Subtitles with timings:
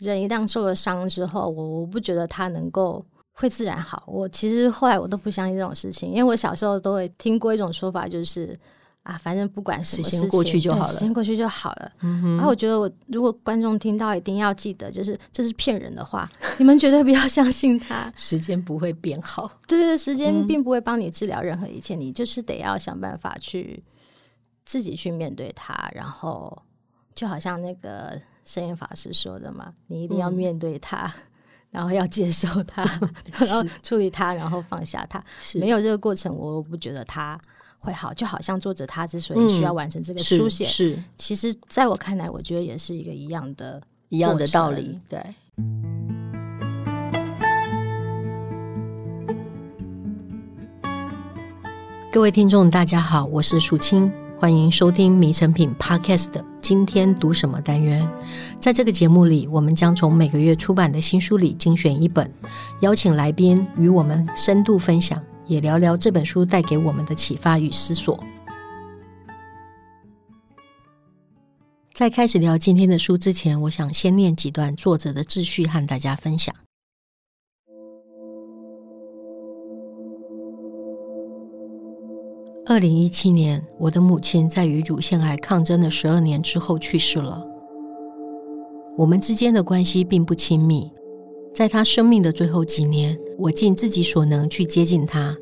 [0.00, 4.02] 人一旦受了伤之后，我我不觉得他能够会自然好。
[4.06, 8.58] 我其实后来我都不相信这种事情，因为我小时候都会听过一种说法，就是。
[9.02, 11.90] 啊，反正不管什么事情，过去就好了，时间过去就好了。
[12.02, 12.36] 嗯哼。
[12.36, 18.12] 然后我觉得，我如果观众听到，一定要记得，就是这是骗人的话，你们绝对不要相信他。
[18.14, 23.82] 时间不会变好，对对，时间并不会帮你治疗任何一切，嗯，你就是得要想办法去
[24.66, 25.90] 自己去面对它。
[25.94, 26.62] 然后，
[27.14, 31.12] 就好像那个圣严法师说的嘛，你一定要面对它，嗯，
[31.70, 32.82] 然后要接受它，
[33.38, 35.22] 然后处理它，然后放下它。
[35.54, 37.40] 没有这个过程，我不觉得它。
[37.82, 45.00] 会好，就好像作者他之所以需要完成这个书写，嗯、是，是其实在我看来，我觉得也是一个一样的一样的道理。
[45.08, 45.18] 对，
[52.12, 56.42] 各位听众，大家好，我是淑清，欢迎收听《迷诚品》Podcast。
[56.62, 58.08] 今天读什么单元？
[58.58, 62.32] 在这个节目里，我们将从每个月出版的新书里精选一本，
[62.80, 65.22] 邀请来宾与我们深度分享。
[65.44, 68.18] 也聊聊这本书带给我们的启发与思索。
[71.92, 76.54] 在开始聊今天的书之前，我想先念几段作者的自序和大家分享。
[82.70, 87.44] 二零一七年，我的母亲在与乳腺癌抗争了十二年之后去世了。
[88.96, 90.88] 我们之间的关系并不亲密。
[91.52, 95.36] 在她生命的最后几年，我尽自己所能去接近她，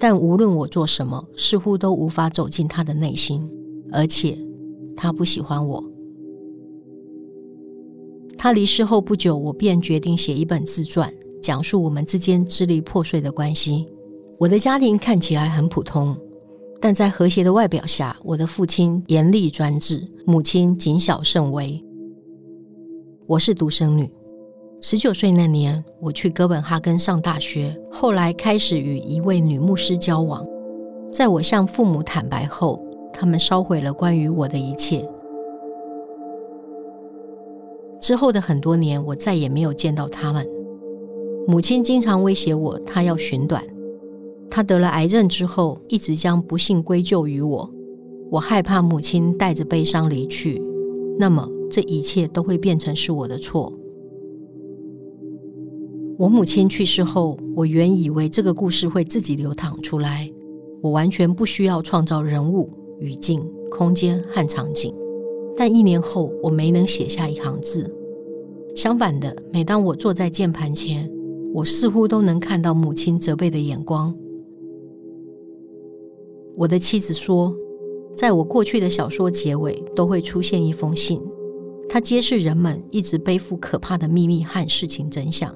[0.00, 3.48] 但无论我做什么，似乎都无法走进她的内心，
[3.92, 4.36] 而且
[4.96, 5.84] 她不喜欢我。
[8.36, 13.86] 她离世后不久，我便决定写一本自传，讲述我们之间支离破碎的关系。
[14.40, 16.16] 我的家庭看起来很普通，
[16.84, 21.82] 但在和谐的外表下，我的父亲严厉专制，母亲谨小慎微。
[23.26, 24.12] 我是独生女。
[24.82, 30.44] 十九岁那年，我去哥本哈根上大学，后来开始与一位女牧师交往。
[31.10, 32.78] 在我向父母坦白后，
[33.14, 35.08] 他们烧毁了关于我的一切。
[37.98, 40.46] 之后的很多年，我再也没有见到他们。
[41.48, 43.64] 母亲经常威胁我，她要寻短。
[44.50, 47.70] 他得了癌症之后，一直将不幸归咎于我。
[48.30, 50.60] 我害怕母亲带着悲伤离去，
[51.18, 53.72] 那么这一切都会变成是我的错。
[56.16, 60.30] 我母亲去世后，我原以为这个故事会自己流淌出来，
[60.80, 64.94] 我完全不需要创造人物、语境、空间和场景。
[65.56, 67.92] 但一年后，我没能写下一行字。
[68.76, 71.08] 相反的，每当我坐在键盘前，
[71.52, 74.14] 我似乎都能看到母亲责备的眼光。
[76.56, 77.54] 我的妻子说，
[78.16, 81.20] 在我过去的小说结尾都会出现一封信，
[81.88, 85.54] 它揭示人们一直背负可怕的秘密和事情真相。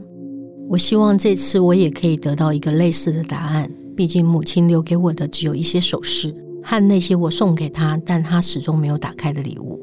[0.69, 3.71] 我希望这次我也可以得到一个类似的答案。
[3.97, 6.33] 毕竟母亲留给我的只有一些首饰
[6.63, 9.81] 和那些我送给她，但她始终没有打开的礼物。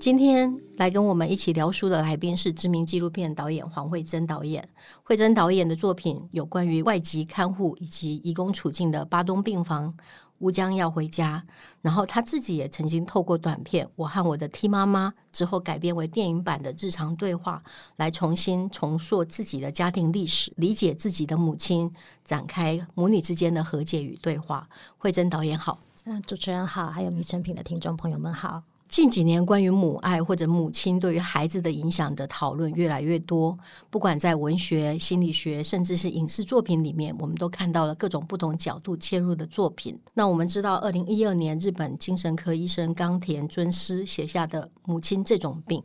[0.00, 4.66] 今天来跟我们一起聊书的来宾是知名纪录片导演黄慧珍导演。
[5.02, 9.92] 慧珍导演的作品有关于外籍看护以及移工处境的《巴东病房》。
[10.38, 11.44] 乌江要回家，
[11.82, 17.62] 然后他自己也曾经透过短片《我和我的 T 妈妈》之后改编为电影版的日常对话，
[17.96, 21.92] 来重新重塑自己的家庭历史，理解自己的母亲，
[22.24, 24.66] 展开母女之间的和解与对话。
[24.96, 28.62] 慧珍导演好，嗯，主持人好，还有迷成品的听众朋友们好。
[28.90, 33.56] 近几年，关于母爱或者母亲对于孩子的影响的讨论越来越多。
[33.88, 39.96] 不管在文学、心理学，甚至是影视作品里面，我们都看到了各种不同角度切入的作品。
[40.12, 45.80] 那我们知道，二零一二年日本精神科医生冈田尊司写下的《母亲这种病》；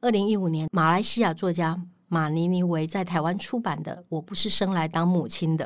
[0.00, 5.64] 二零一五年，马来西亚作家马尼尼维在台湾出版的《我不是生来当母亲的》。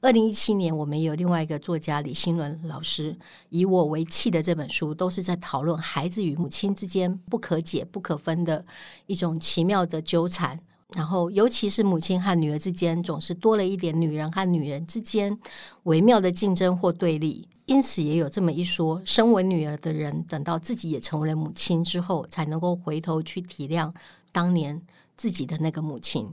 [0.00, 3.16] 二零一七年，我们有另外一个作家李欣伦老师
[3.48, 8.64] 以我为契的这本书，都是在讨论孩子与母亲之间不可解、不可分的
[9.06, 10.60] 一种奇妙的纠缠。
[10.94, 15.36] 然后，尤其是母亲和女儿之间，总是多了一点女人和女人之间
[15.84, 17.48] 微妙的竞争或对立。
[17.64, 23.90] 因此，也有这么一说：身为女儿的人，等到自己也成为了母亲之后，才能够回头去体谅
[24.30, 24.82] 当年
[25.16, 26.30] 自己的那个母亲。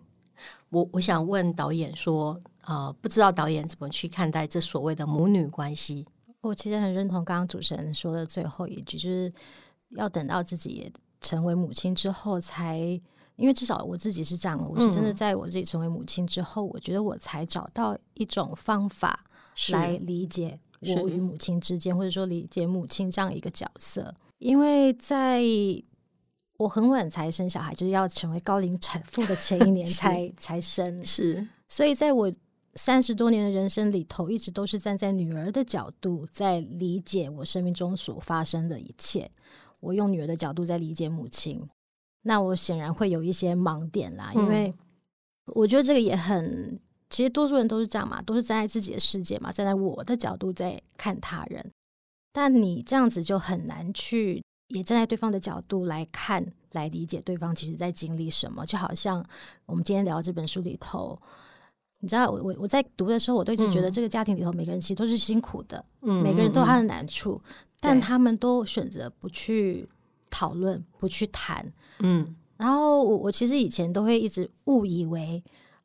[0.70, 2.42] 我我想问导演说。
[2.64, 6.06] 呃，不知道导演怎么去看待这所谓的母女关系？
[6.42, 9.32] 我其实很认同刚刚主持人说的最后一句，就是
[9.92, 12.78] 要等到自己也成为母亲之后才，
[13.36, 19.24] 因为至少我自己是这样的，我是真的在我自己成为母亲之后，嗯、我觉得我才找到一种方法
[19.72, 20.60] 来理解
[20.98, 24.14] 我与母亲之间，或者说理解母亲这样一个角色。
[24.40, 25.44] 因为在
[26.58, 32.32] 我很晚才生小孩，就是要成为高龄产妇的前一年 才才生，是，所以在我
[32.76, 39.30] 三十多年的人生里头，一直都是站在女儿的角度在理解我生命中所发生的一切。
[39.80, 41.68] 我用女儿的角度在理解母亲，
[42.22, 44.74] 那我显然会有一些盲点啦，因为
[45.56, 46.80] 我觉得这个也很，
[47.10, 51.72] 其实多数人都是这样嘛，都是站在自己的世界嘛，站在我的角度在看他人。
[52.32, 58.66] 但你这样子就很难去，也站在对方的角度来看，来理解对方其实在经历什么。
[58.66, 59.26] 就好像
[59.66, 61.20] 我们今天聊这本书里头，
[62.02, 69.88] 你知道，我我我在读的时候，我都一直觉得这个家庭里头每个人其实都是辛苦的，嗯，每个人都有他的难处，嗯，但他们都选择不去
[70.30, 72.36] 讨论，不去谈，嗯。
[72.58, 75.42] 然后我我其实以前都会一直误以为。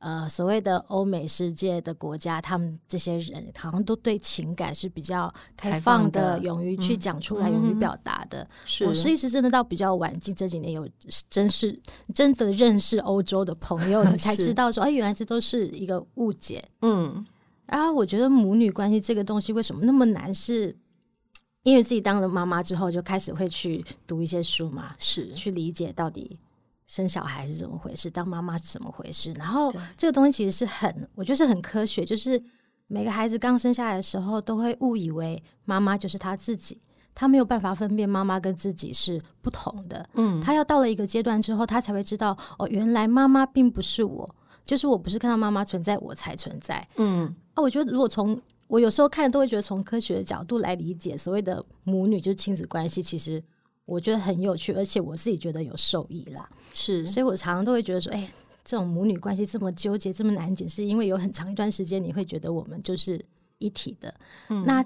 [0.06, 8.49] 呃，所谓的欧美世界的国家，他们这些人好像都对情感是比较开放的，放的勇于去讲出来，嗯、勇于表达的。
[8.64, 10.88] 是我是一直真的到比较晚近这几年有
[11.29, 11.76] 真是
[12.14, 16.64] 真的认识欧洲的朋友， 你才知道说，哎，原来这都是一个误解。
[16.82, 17.26] 嗯，
[17.67, 20.32] 然后我觉得母女关系这个东西为什么那么难？
[20.32, 20.79] 是
[21.64, 26.38] 因为自己当了妈妈之后，就开始会去读一些书嘛，是去理解到底。
[26.87, 28.09] 生小孩是怎么回事？
[28.09, 29.33] 当妈妈是怎么回事？
[29.33, 32.05] 然后这个东西其实是很，我觉得是很科学。
[32.05, 32.41] 就是
[32.87, 36.81] 每个孩子刚生下来的时候，都会误以为妈妈就是他自己，
[37.12, 40.09] 他没有办法分辨妈妈跟自己是不同的。
[40.15, 44.33] 嗯，他要到了一个阶段之后，他才会知道哦，原来妈妈并不是我，
[44.65, 46.87] 就是我不是看到妈妈存在我才存在。
[46.99, 53.43] 嗯，啊，我觉得如果从我有时候看，都会觉得从科学的角度来理解所谓的母女就是亲子关系，其实。
[53.87, 56.47] 我觉得很有趣，而且我自己觉得有受益啦。
[56.75, 58.29] 是，所以我常常都会觉得说，哎，
[58.65, 63.25] 这种母女关系这么纠结，这么难解是，因为有很长一段时间你会觉得我们就是
[63.59, 64.12] 一体的。
[64.49, 64.85] 嗯，那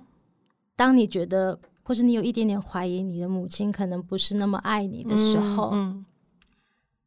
[0.76, 6.06] 当你觉得，或是你有一点点怀疑，你的母亲可能不是那么爱你的时候，嗯，嗯，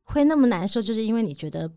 [0.04, 1.72] 会那么难受，就是因为你觉得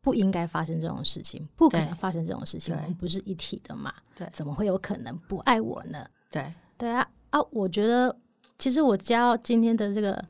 [0.00, 3.94] 不应该发生这种事情，不可能发生这种事情，我们不是一体的嘛？
[4.16, 6.04] 对，怎么会有可能不爱我呢？
[6.28, 6.44] 对，
[6.76, 8.16] 对啊，啊，我觉得。
[8.58, 10.22] 其实我教今天的这个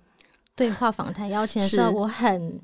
[0.54, 2.60] 对话访谈邀请的时候，我很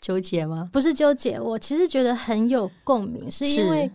[0.00, 0.68] 纠结吗？
[0.72, 3.90] 不是纠结，我其实觉得很有共鸣，是因为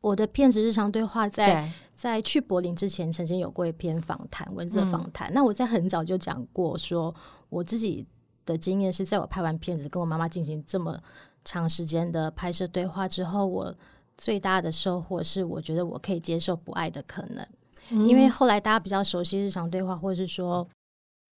[0.00, 5.30] 我的片子日常对话在在去柏林之前曾经有过一篇访谈，文字访谈。
[5.30, 7.14] 嗯、那我在很早就讲过，说
[7.48, 8.06] 我自己
[8.44, 11.00] 的经验是在我拍完片子跟我妈妈进行这么
[11.44, 13.74] 长时间的拍摄对话之后，我
[14.16, 17.46] 最大的收获是，我觉得我可以接受不爱的可能。
[17.90, 20.68] 因为后来大家比较熟悉日常对话，或者是说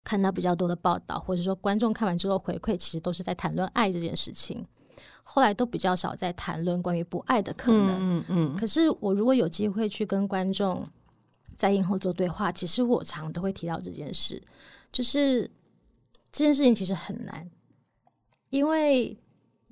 [0.04, 4.66] 看到比较多的报道，或者说观众看完之后回馈，其实都是在谈论爱这件事情。
[5.22, 7.96] 后来都比较少在谈论关于不爱的可能。
[8.00, 8.56] 嗯嗯。
[8.56, 10.88] 可是我如果有机会去跟观众
[11.56, 14.42] 在映后做对话，其实我常都会提到这件事，
[14.90, 15.42] 就是
[16.32, 17.50] 这件事情其实很难，
[18.48, 19.18] 因为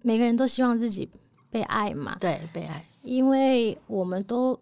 [0.02, 1.10] 每个人都希望自己
[1.48, 2.16] 被爱嘛。
[2.20, 2.84] 对，被爱。
[3.02, 4.60] 因为我们都。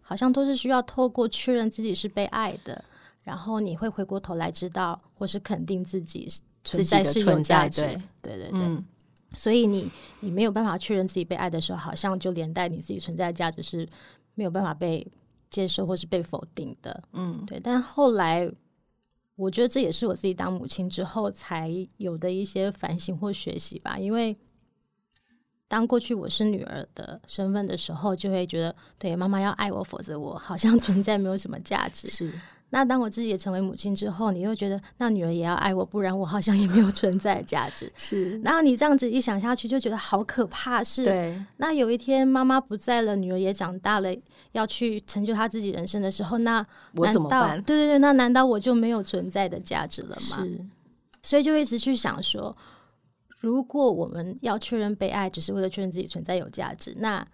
[0.00, 2.84] 好像都是需要透过确认自己是被爱的，
[3.22, 6.28] 然后你会回过头来知道，或是肯定自己
[6.64, 7.82] 存在是有价值。
[8.20, 8.78] 对对对
[9.34, 9.90] 所以你
[10.20, 13.88] 你没有办法确认自己被爱的时候，好像就连带你自己存在的价值是
[14.34, 15.06] 没有办法被
[15.50, 17.02] 接受或是被否定的。
[17.12, 17.60] 嗯，对。
[17.60, 18.50] 但后来，
[19.36, 24.36] 我觉得这也是我自己当母亲之后才有的一些反省或学习吧，因为。
[25.68, 32.08] 当过去我是女儿的身份的时候，就会觉得对妈妈要爱我，否则我好像 存在没有什么价值。
[32.08, 32.32] 是。
[32.70, 37.90] 那当我自己也成为母亲之后，你又觉得那女儿也要爱我，不然我好像也没有 存在价值。
[37.96, 38.38] 是。
[38.40, 40.84] 然后你这样子一想下去，就觉得好可怕。
[40.84, 41.04] 是。
[41.04, 41.38] 对。
[41.58, 44.14] 那有一天妈妈不在了，女儿也长大了，
[44.52, 47.62] 要去成就她自己人生的时候，那我怎么办？
[47.62, 50.16] 对对对，那难道我就没有存在的价值了吗？
[50.44, 50.66] 是。
[51.22, 52.56] 所以就一直去想说。
[53.48, 57.26] 如果我们要确认被爱，只是为了确认自己存在有价值，那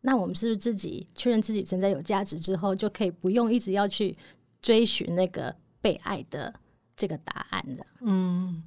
[0.00, 4.16] 那我们是不是自己确认自己存在有价值之后，就可以不用一直要去
[4.60, 6.52] 追寻那个被爱的
[6.96, 7.86] 这个答案的？
[8.00, 8.60] 嗯，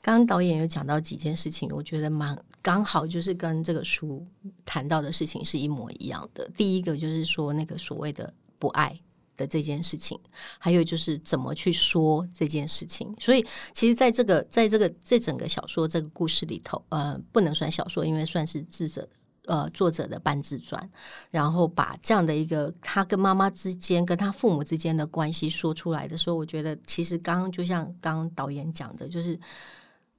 [0.00, 4.26] 刚刚导演有讲到几件事情，我觉得蛮刚好，就是跟这个书
[4.64, 6.50] 谈到的事情是一模一样的。
[6.56, 9.00] 第一个就是说那个所谓的不爱。
[9.42, 10.16] 的这件事情，
[10.58, 13.12] 还有就是怎么去说这件事情。
[13.18, 13.44] 所以，
[13.74, 19.08] 其实，在这个，在这个这整个小说这个故事里头，呃，不能算小说，因为算是智者
[19.46, 20.88] 呃作者的半自传。
[21.30, 29.36] 然后，把这样的一个他跟妈妈之间、跟他父母之间的关系说出来的时候，我觉得其实刚刚就像刚刚导演讲的，就是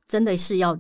[0.05, 0.77] 真的是要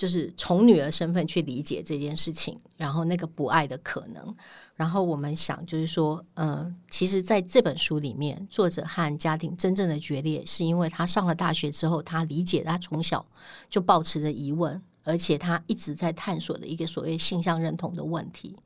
[0.00, 4.34] 就是从女儿身份去理解这件事情，然后那个不爱的可能，
[4.74, 13.26] 然后我们想就是说，嗯、其实在这本书里面，作者和家庭真正的决裂，是因为他上了大学之后，他理解他从小
[13.68, 18.56] 就抱持着疑问，而且他一直在探索的一个所谓性向认同的问题。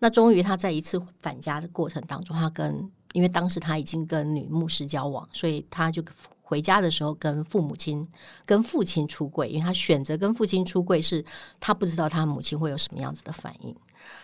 [0.00, 6.02] 那终于他在一次返家的过程当中，他跟因为当时他已经跟女牧师交往，所以他就。
[6.42, 8.04] 回家的时候，跟父母亲、
[8.44, 11.24] 跟父亲出柜，因为他选择跟父亲出柜，是
[11.60, 13.72] 他不知道他母亲会有什么样子的反应。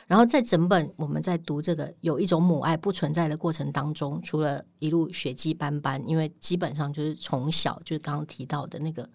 [0.09, 9.09] 然后在整本我们在读这个有一种母爱不存在的过程当中，除了一路血迹斑斑，因为基本上就是从小就是刚刚提到的那个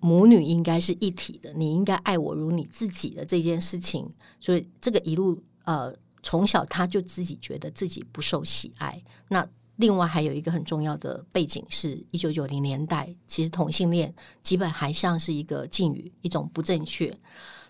[0.00, 5.94] 母女应该是一体的，你应该爱我如你自己的这件事情，所以这个一路呃
[6.26, 9.48] 从小他就自己觉得自己不受喜爱，那。
[9.78, 17.14] 另外还有一个很重要的背景是，一九九零年代，其实同性恋基本还像是一个禁语，一种不正确。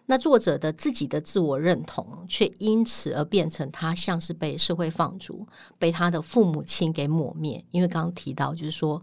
[0.07, 5.45] 那作者的自己的自我认同，却因此而变成他像是被社会放逐，
[5.81, 7.65] 被他的父母亲给抹灭。
[7.73, 9.03] 因为刚刚提到，就是说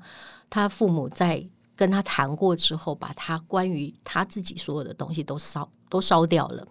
[0.50, 1.46] 他父母在
[1.76, 6.66] 跟他谈过之后，把他关于他自己所有的东西都烧都烧掉了。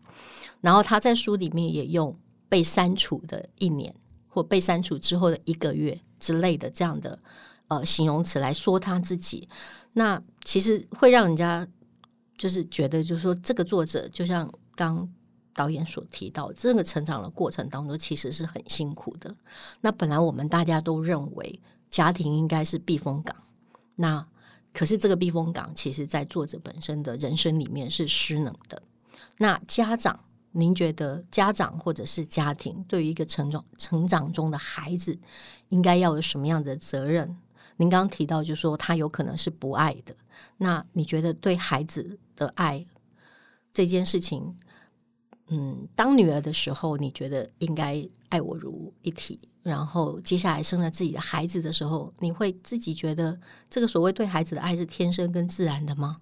[0.62, 2.16] 然后他在书里面也用
[2.52, 3.94] 被删除的一年，
[4.28, 5.98] 或被删除之后的一个月。
[6.20, 7.18] 之类的这样的
[7.68, 9.48] 呃形容词来说他自己，
[9.92, 11.66] 那其实会让人家
[12.38, 15.08] 就是觉得，就是说这个作者就像刚
[15.52, 19.34] 导演所提到，这个成长的过程当中其实是很辛苦的。
[19.80, 23.34] 那本来我们大家都认为家庭应该是避风港，
[23.96, 24.24] 那
[24.72, 28.80] 可是这个避风港其实在作者本身的人生里面是失能的。
[29.38, 30.20] 那家长。
[30.52, 35.18] 您觉得家长或者是家庭对于一个成长成长中的孩子，
[35.70, 37.36] 应该要有什么样的责任？
[37.76, 40.14] 您刚刚提到，就是说他有可能是不爱的。
[40.58, 42.86] 那你觉得对孩子的爱
[43.72, 44.56] 这件事情，
[45.48, 49.40] 嗯，当女儿的时候，你觉得应该爱我如一体？
[49.62, 53.38] 然后接下来生了自己的孩子的时候，你会自己觉得
[53.70, 56.18] 这个所谓对孩子的爱是天生跟自然的吗？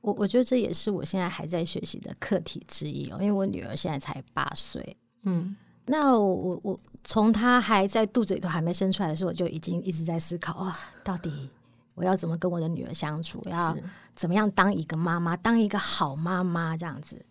[0.00, 11.50] 我我觉得这也是我现在还在学习的课题之一哦，因为我女儿现在才八岁，嗯，那我我从她还在肚子里头还没生出来的时候，我就已经一直在思考哇，到底
[11.94, 13.76] 我要怎么跟我的女儿相处，要
[14.14, 17.24] 怎么样当一个妈妈，当一个好妈妈这样子。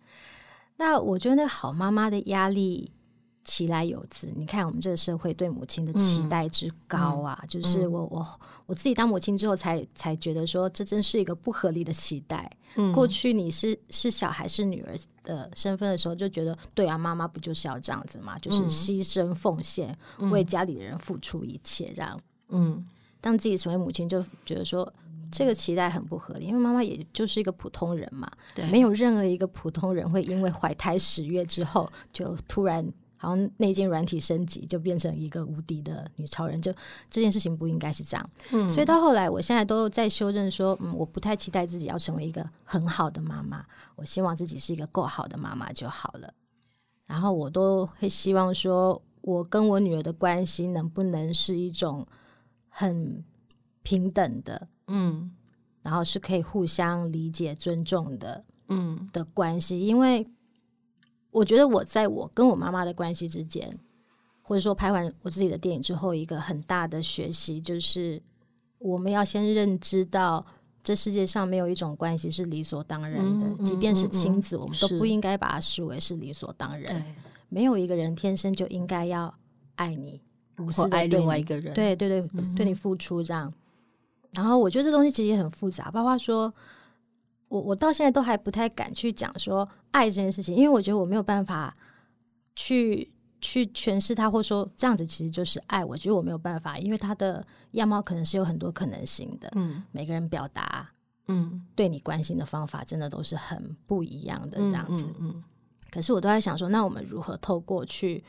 [0.76, 2.92] 那我觉得那好妈妈的压力。
[3.52, 8.24] 其来有自，你看我们这个社会对母亲的期待之高啊，嗯、就是我我
[8.66, 12.48] 我自己当母亲之后才，才才觉得说，这真是一个不合理的期待。
[12.76, 22.20] 嗯、过去你是是小孩是女儿的身份的时候，就觉得对啊，妈妈不就是要这样子嘛，就是牺牲奉献，嗯、为家里的人付出一切这样。
[22.50, 22.86] 嗯，
[23.20, 24.90] 当自己成为母亲，就觉得说
[25.32, 32.88] 这个期待很不合理，因为妈妈也就是一个普通人嘛，对，没有任何一个普通人会因为怀胎十月之后就突然。
[33.22, 36.72] 好像内建软体升级就变成一个无敌的女超人，就
[37.10, 38.30] 这件事情不应该是这样。
[38.50, 43.62] 嗯，所以到后来，我现在都在修正说，嗯，我不太期待自己要成为一个很好的妈妈，
[43.94, 46.32] 我希望自己是一个够好的妈妈就好了。
[47.06, 52.06] 然后我都会希望说，我跟我女儿的关系能不能是一种
[52.70, 53.22] 很
[53.82, 55.30] 平等的，嗯，
[55.82, 60.26] 然后是可以互相理解、尊重的，嗯的关系，因为。
[61.30, 63.78] 我觉得我在我跟我妈妈的关系之间，
[64.42, 68.20] 或者说拍完我自己的电影之后，一个很大的学习就是，
[68.78, 70.44] 我们要先认知到，
[70.82, 77.04] 这世界上没有一种关系是理所当然的，嗯、即便是亲子，嗯嗯、我们都不应该把它视为是理所当然。
[77.48, 79.32] 没有一个人天生就应该要
[79.76, 80.20] 爱你，
[80.58, 83.52] 无私的爱另外一个人，对对对，嗯、对你付出这样。
[84.32, 86.52] 然后我觉得这东西其实也很复杂，包括说。
[87.48, 91.76] 我我到现在都还不太敢去讲说爱这件事情，因为我觉得我没有办法
[92.54, 95.84] 去去诠释它，或者说这样子其实就是爱。
[95.84, 99.50] 我觉得我没有办法，因为他的样貌可能是有很多可能性的。
[99.56, 100.90] 嗯，每个人表达
[101.28, 105.06] 嗯对你关心的方法，真的都是很不一样的这样子。
[105.06, 105.44] 嗯，嗯，嗯，
[105.90, 108.22] 可是我都在想说，那我们如何透过去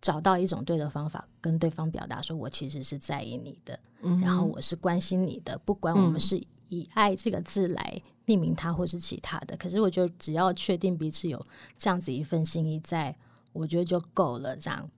[0.00, 8.02] 找到一种对的方法，跟对方表达说我其实是在意你的，嗯，然后我是关心你的，不管我们是以爱这个字来。
[8.26, 11.38] 命名他或是其他的，可是我觉得只要确定彼此有
[11.76, 13.16] 这样子一份心意在，在
[13.52, 14.56] 我觉得就够了。
[14.56, 14.90] 这样，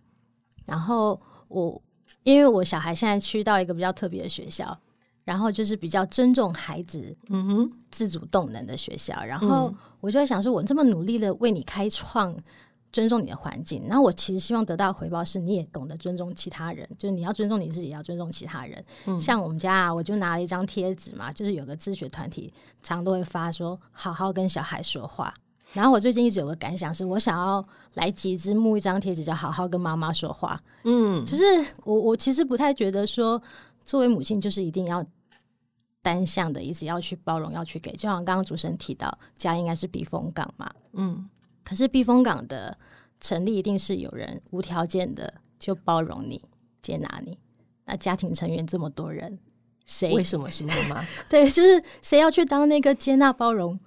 [0.65, 1.83] 然后我
[2.23, 4.79] 因为我小孩现在去到一个比较特别的学校，
[5.25, 12.33] 然后就是比较尊重孩子嗯哼自主动能的学校，然后我就在想说，我这么努力的为你开创
[12.97, 13.83] 尊重你的环境。
[13.87, 18.83] 那我其实希望得到的回报是，你也懂得尊重其他人，就是你要尊重你自己，也要尊重其他人。
[19.05, 22.51] 嗯、像我们家啊，我就拿了一张贴纸嘛，就是有个自学团体
[22.83, 25.35] 常都会发说，好好跟小孩说话。
[25.75, 27.63] 然后我最近一直有个感想，是我想要
[27.95, 30.59] 来集资募一张贴纸，叫“好好跟妈妈说话”。
[30.85, 31.45] 嗯，就是
[31.85, 33.43] 我我其实不太觉得说，
[33.85, 35.05] 作为母亲就是一定要
[36.01, 37.91] 单向的，一直要去包容，要去给。
[37.93, 40.71] 就像刚刚主持人提到，家应该是避风港嘛。
[40.93, 41.29] 嗯，
[41.67, 42.79] 可是避风港的
[43.21, 46.41] 成立，一定是有人无条件的就包容你、
[46.81, 47.37] 接纳你。
[47.87, 49.37] 那家庭成员这么多人，
[49.85, 51.05] 谁为什么是妈妈？
[51.29, 53.79] 对，就是谁要去当那个接纳包容？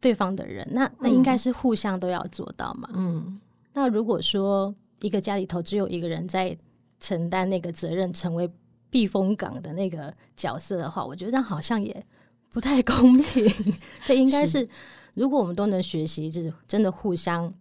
[0.00, 2.88] 对方的人，那那应该是互相都要做到嘛。
[2.94, 3.36] 嗯，
[3.72, 6.56] 那如果说一个家里头只有一个人在
[7.00, 8.48] 承担那个责任，成为
[8.90, 12.06] 避风港的那个角色的话，我觉得好像也
[12.48, 13.52] 不太公平。
[14.06, 14.68] 这应该是，
[15.18, 17.52] 如果我们都能学习，就是真的互相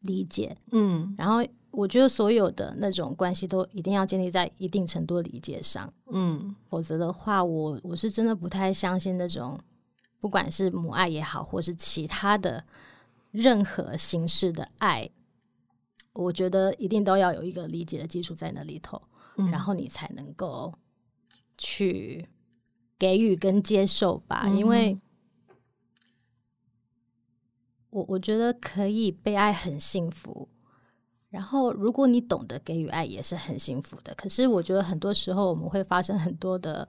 [0.00, 0.56] 理解。
[0.72, 5.92] 嗯，然后我觉得所有的那种关系都一定要建立在一定程度的理解上。
[6.10, 9.60] 嗯，否则的话，我我是真的不太相信那种。
[10.18, 12.64] 不管是母爱也好，或是其他的
[13.30, 15.08] 任何形式的爱，
[16.14, 19.00] 我觉得一定都要有一个理解的基础在那里头，
[19.36, 20.72] 嗯、然后你才能够
[21.58, 22.26] 去
[22.98, 24.44] 给予跟接受吧。
[24.46, 24.98] 嗯、因为
[27.96, 30.46] 我我觉得可以被爱很幸福，
[31.30, 34.14] 然后如果你懂得给予爱也是很幸福的。
[34.14, 36.86] 可是我觉得很多时候我们会发生很多的。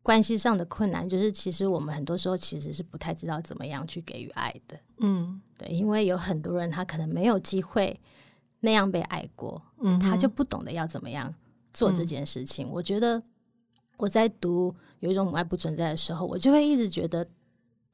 [0.00, 4.78] 关系上的困难，就是其实我们很多时候其实是不太知道怎么样去给予爱的。
[5.00, 8.00] 嗯，对，因为有很多人他可能没有机会
[8.60, 11.34] 那样被爱过，嗯，他就不懂得要怎么样
[11.74, 12.66] 做这件事情。
[12.68, 13.22] 嗯，我觉得
[13.98, 17.28] 我在读有一种母爱不存在的时候，我就会一直觉得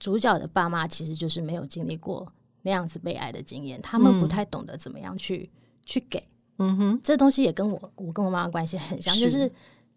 [0.04, 2.30] 主角的爸妈其实就是没有经历过
[2.60, 5.50] 那样子被爱的经验，他们不太懂得怎么样去
[5.86, 6.22] 去给。
[6.58, 9.50] 嗯哼，这东西也跟我我跟我妈妈关系很像，是就是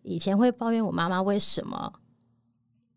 [0.04, 1.92] 以前会抱怨我妈妈为什么。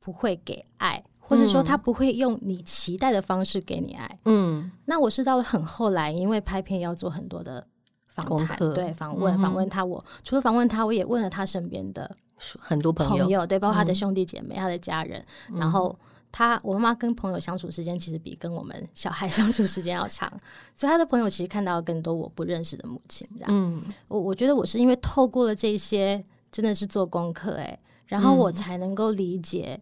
[0.02, 4.18] 不会给爱，或者说她不会用你期待的方式给你爱。
[4.24, 7.64] 嗯，那我是到了很后来，因为拍片要做很多的
[8.06, 9.96] 访谈，对，访问，访问他我。
[9.96, 12.16] 我除了访问他，我也问了他身边的
[12.58, 15.22] 很多朋友，对，包括他的兄弟姐妹、嗯、他的家人。
[15.54, 15.96] 然后
[16.32, 20.30] 他，我妈妈跟朋友相处时间其实比跟我们小孩相处时间要长，
[20.74, 23.28] 所以他的朋友其实看到更多我不认识的母亲。
[23.38, 29.80] 这样，嗯，我我觉得我是因为透过了这些，真的是做功课，哎，然后我才能够理解。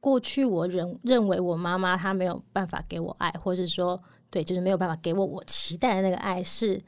[0.00, 3.98] 过去我认认为我妈妈她没有办法给我爱，或者说
[4.30, 6.78] 对，就是没有办法给我我期待的那个爱，是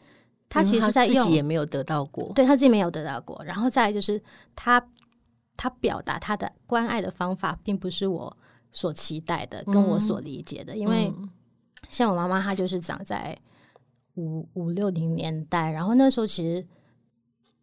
[0.48, 3.42] 他其实在自己也没有得到过，对他自己没有得到过。
[3.44, 4.22] 然后再来就是
[4.54, 4.86] 他，
[5.56, 8.36] 他表达他的关爱的方法，并不是我
[8.72, 10.74] 所期待的，跟我所理解的。
[10.74, 11.12] 嗯、因为
[11.88, 13.36] 像我妈妈，她就是长在
[14.14, 16.66] 五五六零年代，然后那时候其实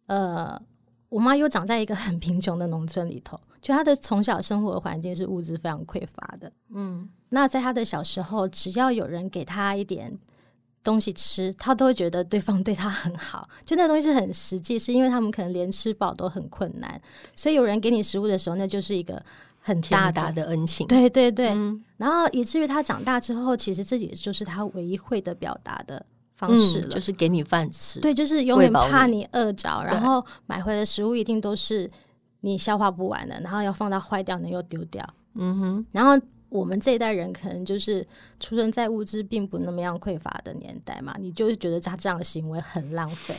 [0.06, 0.60] 呃，
[1.08, 3.38] 我妈又长在一个很贫穷的农村里头。
[3.60, 10.14] 就她的从小生活环境是物质非常匮乏的，嗯，那在她的小时候，只要有人给她一点
[10.82, 13.48] 东西吃，她都会觉得对方对她很好。
[13.64, 17.00] 就那东西是很实际，是因为他们可能连吃饱都很困难，
[17.34, 19.24] 所以有人给你食物的时候，那就是一个
[19.66, 20.86] 很大的，大的恩情。
[20.86, 27.98] 对对对，嗯，然后以至于他长大之后，其实这也就是他唯一会的表达的方式了，嗯，就是给你饭吃。
[28.00, 31.90] 对，就是永远怕你饿着，然后买回来的食物一定都是。
[32.46, 35.02] 你消化不完的，然后要放到坏掉呢，又丢掉。
[35.32, 35.86] 嗯哼。
[35.92, 36.10] 然后
[36.50, 38.06] 我们这一代人可能就是
[38.38, 43.34] 出生在物质并不那么样匮乏的年代嘛，你就是觉得他这样的行为很浪费。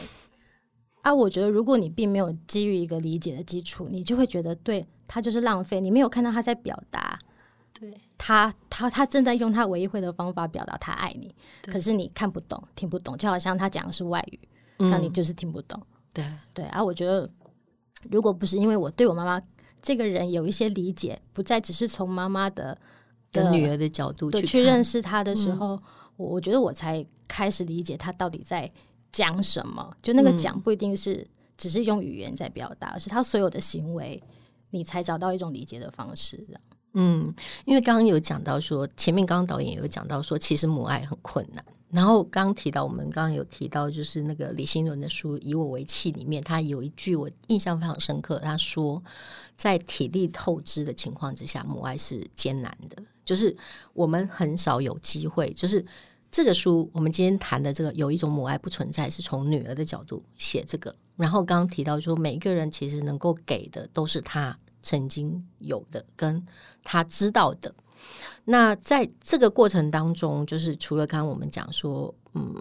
[1.06, 5.80] 啊，我觉得如果你并没有基于一个理解的基础，你就会觉得对他就是浪费。
[5.80, 7.20] 你没有看到他在表达，
[7.80, 11.34] 对他他他正在用他唯一会的方法表达他爱你，
[11.68, 14.40] 可是你看不懂、听不懂，就好像他讲的是外语，
[14.78, 15.80] 那、嗯、你就是听不懂。
[16.12, 17.30] 对对啊，我觉得。
[18.12, 19.42] 如果不是因为我对我妈妈
[19.82, 22.78] 这个人有一些理解，不再只是从妈妈的
[23.32, 25.70] 跟女儿的角度去去认识她的时候，
[26.16, 28.72] 我、嗯、我觉得我才开始理解她到底在
[29.16, 29.96] 讲什么。
[30.02, 31.26] 就那个讲不一定是
[31.58, 34.22] 只是用语言在表达，而是他所有的行为，
[34.72, 36.46] 你才找到一种理解的方式。
[36.94, 37.34] 嗯，
[37.66, 41.64] 因为刚刚有讲到说，前面刚刚导演有讲到说，其实母爱很困难。
[41.92, 48.38] 然后刚刚提到，我们刚刚有提到，就是那个李新伦的书《以我为器》里面，他有一句我印象非常深刻。
[48.40, 49.02] 他说，
[49.56, 53.02] 在体力透支的情况之下，母爱是艰难的。
[53.24, 53.56] 就是
[53.94, 55.86] 我们很少有机会，就是
[56.36, 60.94] 这个书，我们今天谈的这个有一种母爱不存在，是从女儿的角度写这个。
[61.16, 66.46] 然后刚刚提到说，每一个人其实能够给的都是他曾经有的，跟
[66.84, 67.74] 他知道的。
[68.44, 72.54] 那在这个过程当中，就是除了刚刚我们讲说，嗯，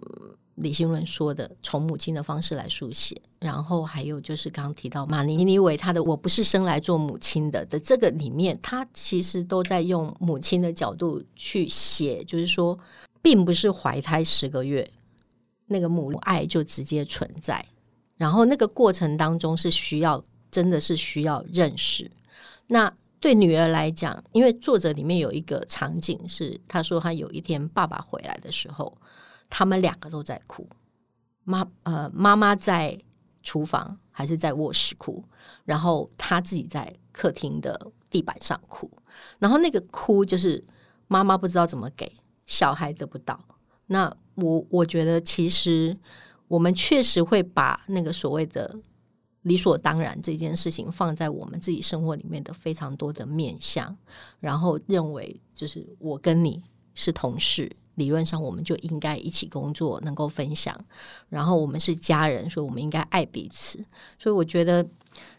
[0.55, 12.79] 李新伦说的从母亲的方式来书写，然后还有就是刚刚提到马尼尼维他的“我不是生来做母亲的”的这个里面，他其实都在用母亲的角度去写，就是说，
[13.25, 14.87] 并不是怀胎十个月
[15.65, 17.65] 那个母爱就直接存在，
[18.17, 22.11] 然后那个过程当中是需要，真的是需要认识
[22.67, 22.93] 那。
[23.21, 28.95] 对女儿来讲，因为作者里面有一个场景是，他说他有一天爸爸回来的时候，
[29.49, 30.69] 他们两个都在哭。
[31.45, 32.99] 妈呃，妈妈在
[33.43, 35.25] 厨房还是在卧室哭，
[35.65, 38.91] 然后他自己在客厅的地板上哭。
[39.39, 40.63] 然后那个哭就是
[41.09, 42.13] 妈妈不知道怎么给，
[42.46, 43.38] 小孩得不到。
[43.87, 45.96] 那我我觉得其实
[46.48, 48.78] 我们确实会把那个所谓的。
[49.44, 53.94] 理所当然这件事情放在我们自己生活里面的非常多的面向，
[54.40, 60.74] 然后认为就是我跟你是同事，理论上我们就应该一起工作，能够分享，
[61.28, 63.85] 然后我们是家人，所以我们应该爱彼此。
[64.18, 64.83] 所以我觉得，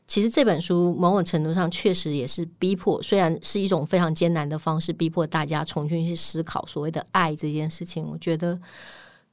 [0.08, 8.08] 其实这本书某种程度上确实也是逼迫，虽然是一种非常艰难的方式，逼迫大家重新去思考所谓的爱这件事情。
[8.08, 8.60] 我觉得。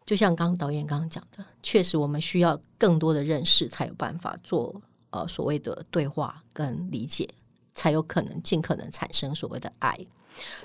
[0.05, 4.75] 就像刚导演刚刚讲的，确实我们需要更多的认识，才有办法做
[5.11, 7.27] 呃所谓的对话跟理解，
[7.73, 9.97] 才有可能尽可能产生所谓的爱。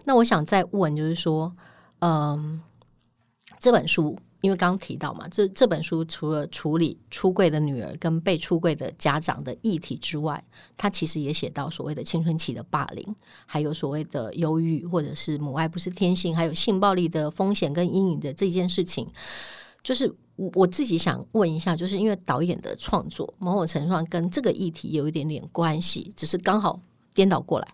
[0.04, 1.56] 那我想再问，就是说，
[2.00, 2.60] 嗯、
[3.60, 4.18] 这本书。
[4.42, 10.44] 因为刚刚提到嘛，这这本书除了处理出柜的女儿跟被出柜的家长的议题之外，
[10.78, 19.08] 它其实也写到所谓的青春期的霸凌，还有所谓的忧郁，或者是母爱不是天性，还有性暴力的风险跟阴影的这件事情。
[19.84, 26.80] 就是我自己想问一下，就是因为导演的创作某种程度上跟这个议题有一点点关系，只是刚好
[27.14, 27.68] 颠倒过来，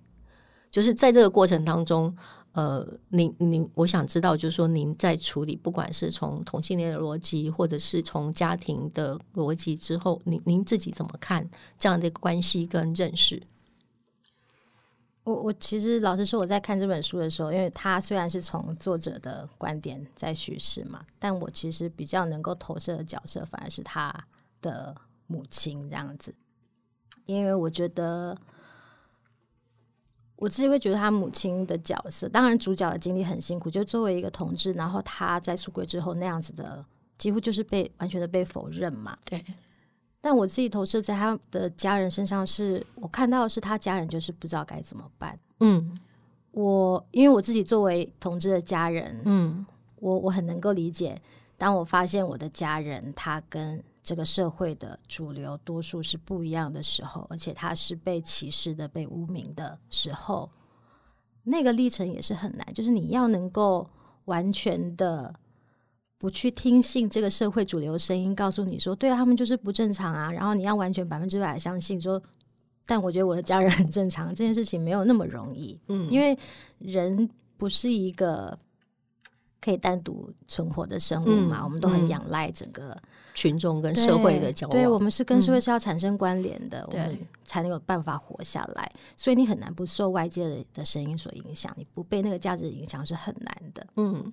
[0.73, 2.13] 就是在这个过程当中。
[2.53, 13.41] 呃，您您，我想知道，就是说，您在处理，不管是从同性恋的逻辑，或者是从家庭的逻辑之后，您您自己怎么看这样的关系跟认识？
[15.23, 24.13] 我我其实老实说，我在看这本书的时候，因为他虽然是从作者的观点在叙事嘛，但我其实比较能够投射的角色，反而是他
[24.61, 26.35] 的母亲这样子，
[27.25, 28.37] 因为我觉得。
[30.43, 36.83] 我自己会觉得他母亲的角色，当然主角的经历很辛苦，就作为一个同志，然后他在出轨之后那样子的，
[37.17, 39.17] 几乎就是被完全的被否认嘛。
[39.23, 39.41] 对。
[40.19, 45.39] 但我自己投射在他的家人身上是，是我看到的是他家人就是不知道该怎么办。
[45.61, 45.97] 嗯。
[46.51, 51.17] 我因为我自己作为同志的家人，嗯，我我很能够理解，
[51.57, 53.81] 当我发现我的家人他跟。
[54.03, 60.51] 这个社会的主流多数是不一样的时候，而且他是被歧视的、被污名的时候，
[61.43, 62.67] 那个历程也是很难。
[62.73, 63.89] 就是你要能够
[64.25, 65.33] 完全的
[66.17, 70.31] 不去听信这个社会主流声音，告诉你说，对啊，他们就是不正常啊。
[70.31, 72.21] 然后你要完全百分之百相信说，
[72.85, 75.79] 但我觉得我的家人很正常，这件事情没有那么容易。
[75.87, 76.37] 嗯，因为
[76.79, 78.59] 人不是一个。
[79.63, 81.59] 可以单独存活的生物嘛？
[81.61, 83.01] 嗯、我们都很仰赖整个
[83.33, 84.71] 群众跟社会的交往。
[84.71, 88.91] 对，我们是跟社会是要产生关联的，嗯、我们才能有办法活下来。
[89.17, 93.85] 所以你很难不受外界的的声音所影响，你不被那个价值影响是很难的。
[93.97, 94.31] 嗯，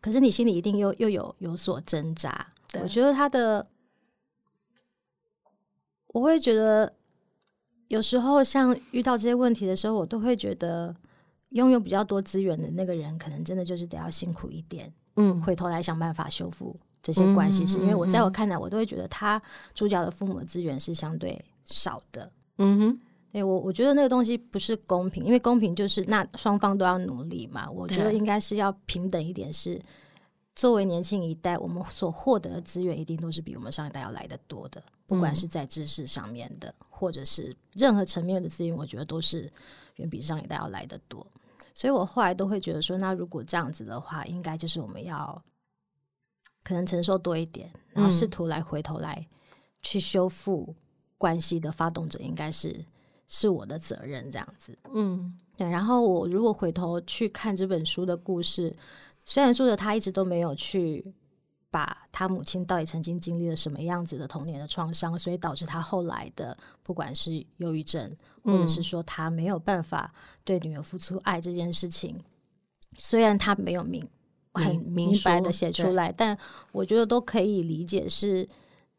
[0.00, 2.46] 可是你心里一定又又有有所挣扎。
[2.80, 3.66] 我觉得他的，
[6.08, 6.92] 我会觉得
[7.88, 10.94] 有时候像遇到这些问题的时候，我都会觉得。
[11.52, 19.40] 拥有比较多资源的那个人，可能真的就是得要辛苦一点，嗯，回头来想办法修复这些关系，是因为我在我看来，我都会觉得他
[19.74, 23.00] 主角的父母的资源是相对少的，嗯哼，
[23.32, 29.80] 对我我觉得那个东西不是公平，因为公平就是那双方都要努力嘛，我觉得应该是要平等一点，是
[30.54, 39.50] 作为年轻一代，我们所获得的资源一定都是比我们上一代要来的多的，不管是在知识上面的，或者是任何层面的资源，我觉得都是
[39.96, 41.26] 远比上一代要来的多。
[41.74, 45.42] 所以我后来都会觉得说，那如果这样子的话，应该就是我们要
[46.62, 49.26] 可能承受多一点，然后试图来回头来
[49.82, 50.74] 去修复
[51.18, 52.84] 关系的发动者，应该是
[53.26, 54.78] 是我的责任这样子。
[54.94, 55.68] 嗯，对。
[55.68, 58.76] 然后我如果回头去看这本书的故事，
[59.24, 61.14] 虽然说的他一直都没有去。
[61.72, 70.12] 把他母亲到底曾经经历了什么样子的童年的创伤，所以导致他后来的不管是忧郁症，或者是说他没有办法
[70.44, 72.24] 对女儿付出爱这件事情，嗯、
[72.98, 74.06] 虽然他没有明
[74.54, 76.36] 很明白的写出来，但
[76.72, 78.48] 我觉得都可以理解，是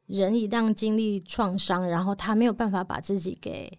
[0.08, 3.72] 人一旦经历创伤，然后他没有办法把自己给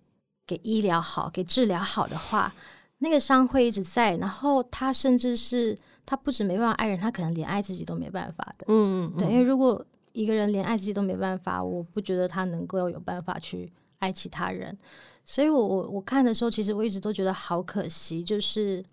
[0.47, 2.55] 给医疗好、给治疗好的话，
[2.99, 8.65] 那个伤会一直在，然后他甚至是他不止没办法爱人，他可能连爱自己都没办法的。
[8.69, 14.79] 嗯，嗯，对，因为如果一个人连爱自己都没办法，我不觉得他能够有办法去爱其他人。
[15.25, 18.85] 所以我我我看的时候，其实我一直都觉得好可惜，就是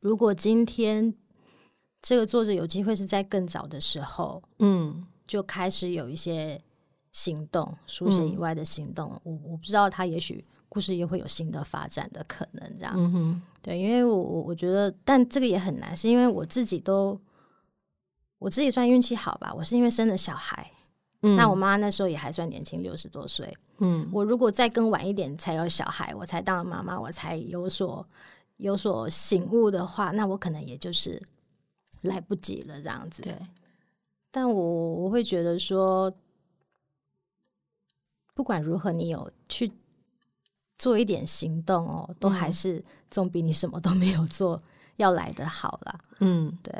[0.00, 1.12] 如果今天
[2.02, 6.60] 这个作者有机会是在更早的时候，嗯，就开始有一些
[7.12, 10.44] 行动，书写以外的行动，嗯、我我不知道他也许。
[10.72, 17.20] 故事也会有新的发展的可能，这样，嗯哼，对，因为我我我觉得，但这个也很难，是因为我自己都，
[18.38, 20.70] 我自己算运气好吧，我是因为生了小孩，
[21.22, 28.06] 嗯，那我妈那时候也还算年轻，六十多岁，嗯，我如果再更晚一点才有小孩，我才当了妈妈，我才有所
[28.58, 31.20] 有所醒悟的话，那我可能也就是
[32.02, 33.36] 来不及了，这样子，对，
[34.30, 36.12] 但我我会觉得说，
[38.34, 39.72] 不管如何，你有去。
[40.78, 44.58] 做一点行动哦，都还是总比你什么都没有做
[44.96, 46.00] 要来的好啦。
[46.20, 46.72] 嗯，对。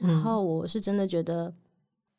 [0.00, 1.54] 然后我是真的觉得，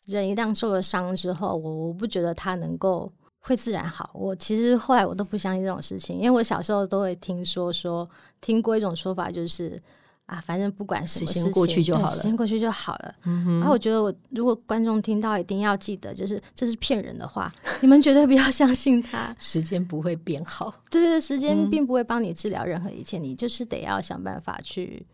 [0.06, 4.12] 人一旦受了伤之后，我我不觉得他能够会自然好。
[4.14, 9.84] 我其实后来我都不相信这种事情，因为我小时候都会听说说听过一种说法，就是。
[10.26, 13.16] 啊，反正不管什么事情，过去就好了，时间过去就好了。
[13.24, 19.34] 然后我觉得，我如果观众听到，一定要记得，就是这是骗人的话，你们绝对不要相信他。
[19.38, 25.06] 时间不会变好，对对对，时间并不会帮你治疗任何一切，嗯，你就是得要想办法去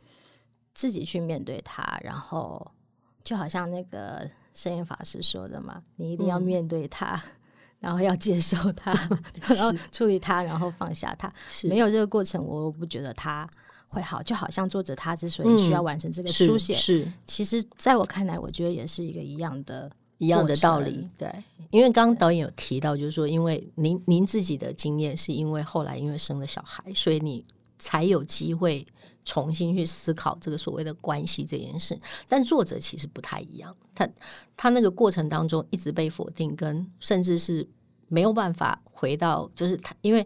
[0.74, 2.00] 自己去面对它。
[2.02, 2.72] 然后，
[3.22, 7.22] 就好像那个圣严法师说的嘛，你一定要面对它，嗯，
[7.82, 8.94] 然后要接受它，
[9.50, 11.30] 然后处理它，然后放下它。
[11.66, 13.46] 没有这个过程，我不觉得它。
[13.92, 21.06] 会好，就好像作者他之所以需要完成这个书写，嗯、是，是其实在我看来，我觉得也是一个一样的一样的道理。
[21.18, 21.30] 对，
[21.72, 27.46] 因为刚刚导演有提到，就是说，因为您您自己的经验是因为后来因为生了小孩，所以你
[27.78, 28.88] 才有机会
[29.26, 32.00] 重新去思考这个所谓的关系这件事。
[32.30, 34.08] 但作者其实不太一样，他
[34.56, 37.68] 他那个过程当中一直被否定，跟甚至是
[38.08, 40.26] 没有办法回到，就是他因为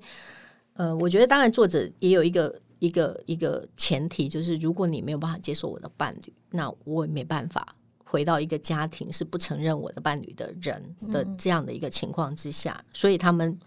[0.74, 2.62] 呃，我觉得当然作者也有一个。
[2.86, 13.58] 一个一个前提就是，如果你没有办法接受我的伴侣，那我也没办法回到一个家庭是不承认我的伴侣的人的这样的一个情况之下，嗯、所以他们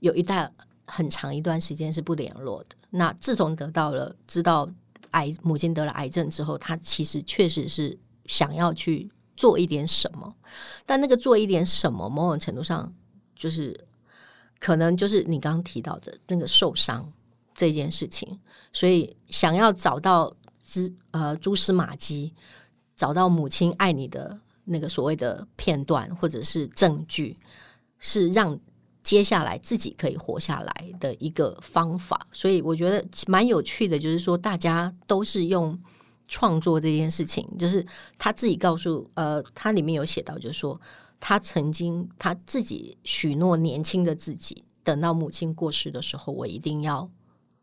[0.00, 0.50] 有一段
[0.86, 2.76] 很长一段时间是不联络的。
[2.88, 4.68] 那自从得到了知道
[5.10, 10.34] 癌母亲得了癌症之后，他其实确实是想要去做一点什么，
[10.86, 12.92] 但那个做一点什么，某种程度上
[13.36, 13.78] 就是
[14.58, 17.12] 可能就是你刚刚提到的那个受伤。
[17.62, 18.40] 这件事情，
[18.72, 20.80] 所以想要找到蛛
[21.12, 22.34] 呃蛛丝马迹，
[22.96, 27.38] 找到母亲爱你的那个所谓的片段或者是证据，
[28.00, 28.58] 是让
[29.04, 32.26] 接下来自己可以活下来的一个方法。
[32.32, 35.80] 所以我觉得蛮有趣的，就是说大家都是用
[36.26, 37.86] 创作这件事情，就是
[38.18, 40.80] 他自己告诉呃，他里面有写到，就是说
[41.20, 47.08] 他曾经他自己许诺年轻的自己，等到母亲过世的时候，我一定要。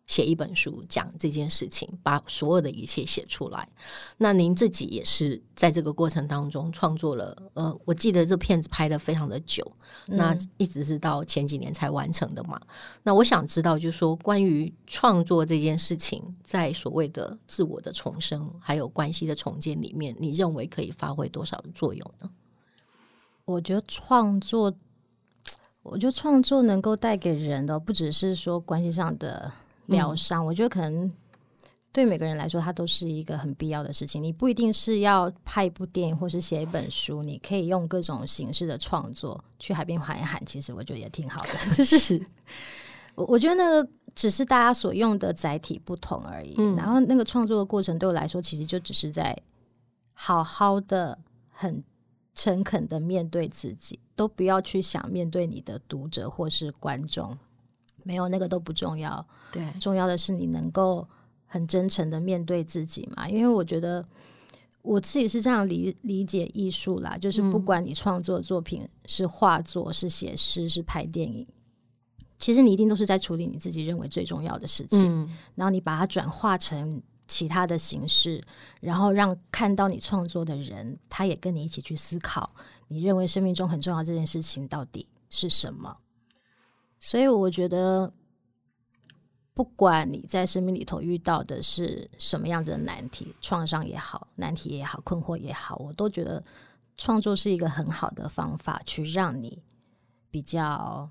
[0.10, 3.69] 写一本书讲这件事情，把所有的一切写出来。
[4.17, 9.63] 那您自己也是在这个过程当中创作了，呃，我记得这片子拍得非常的久，
[10.08, 12.60] 嗯，那一直是到前几年才完成的嘛。
[13.04, 22.28] 那我想知道，就是说关于创作这件事情，在所谓的自我的重生还有关系的重建里面，你认为可以发挥多少的作用呢？
[23.45, 24.74] 我觉得创作，
[25.84, 29.52] 我觉得创作能够带给人的，不只是说关系上的。
[29.89, 31.12] 疗伤，我觉得可能
[31.91, 34.21] 对每个人来说，它都是一个很必要的事情。
[34.21, 40.43] 你不一定是要拍一部电影，或是写一本书，你可以用各种形式的创作去海边喊一喊。
[40.45, 42.25] 其实我觉得也挺好的，就 是
[43.15, 46.56] 我我觉得那个只是大家所用的载体不同而已。
[46.58, 46.75] 嗯。
[46.75, 49.36] 然后那个创作的过程对我来说，其实就只是在
[50.13, 51.17] 好好的、
[51.49, 51.84] 很
[52.36, 57.38] 诚恳的面对自己，都不要去想面对你的读者或是观众。
[58.10, 61.08] 没有那个都不重要，对，重要的是你能够
[61.45, 63.30] 很真诚的面对自己嘛。
[63.30, 64.04] 因为我觉得
[64.82, 71.48] 我自己是这样理理解艺术啦，就是不管你创作作品是画作、是写诗、是拍电影，
[72.39, 78.43] 其实你一定都是在处理你自己认为最重要的事情，嗯，然后你把它转化成其他的形式，
[78.82, 82.50] 然后让看到你创作的人，他也跟你一起去思考，
[82.88, 85.95] 你认为生命中很重要这件事情到底是什么。
[87.00, 88.12] 所以我觉得，
[89.54, 96.44] 不管你在生命里头遇到的是什么样子的难题、创伤也好、难题也好、困惑也好，我都觉得
[96.98, 99.64] 创作是一个很好的方法，去让你
[100.30, 101.10] 比较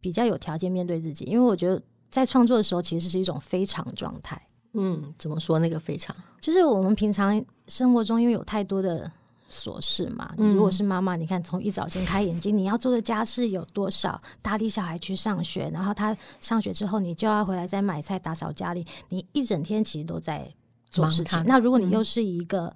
[0.00, 1.24] 比较有条件面对自己。
[1.24, 4.40] 因为我觉得在创作的时候，其实是一种非常状态。
[4.74, 6.14] 嗯，怎么说那个非常？
[6.40, 9.10] 就是我们平常生活中，因为有太多的
[9.50, 10.32] 琐事嘛。
[10.38, 14.22] 你如果是妈妈，你看从一早睁开眼睛，你要做的家事有多少？
[14.40, 18.86] 打理小孩去上学，然后他上学之后，你就要回来再买菜、打扫家里。
[19.08, 20.48] 你一整天其实都在
[20.88, 21.42] 做事情。
[21.44, 22.74] 那如果你又是一个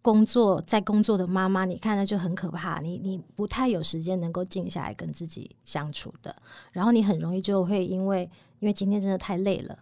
[0.00, 2.78] 工作在工作的妈妈，你看那就很可怕。
[2.80, 6.34] 你你不太有时间能够静下来跟自己相处的，
[6.72, 9.78] 然后你很容易就会因为因为今天真的太累了，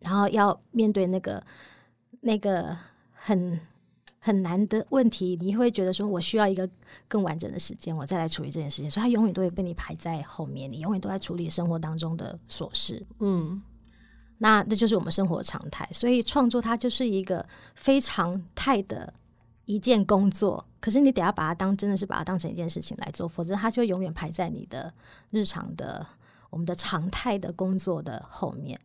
[0.00, 1.42] 然后要面对那个
[2.20, 2.76] 那个
[3.12, 3.60] 很
[4.28, 6.68] 很难的问题，你会觉得说我需要一个
[7.08, 8.90] 更完整的时间，我再来处理这件事情。
[8.90, 13.04] 所以它永远都会被你排在后面，你永远都在处理生活当中的琐事。
[13.20, 13.62] 嗯，
[14.36, 15.88] 那这就是我们生活的常态。
[15.92, 19.14] 所以创作它就是一个非常态的。
[19.70, 24.90] 一件工作，可是你得要把它当真的是把它当成一件事情来做，否则它就会永远排在你的
[25.28, 26.06] 日常的
[26.48, 28.80] 我们的常态的工作的后面。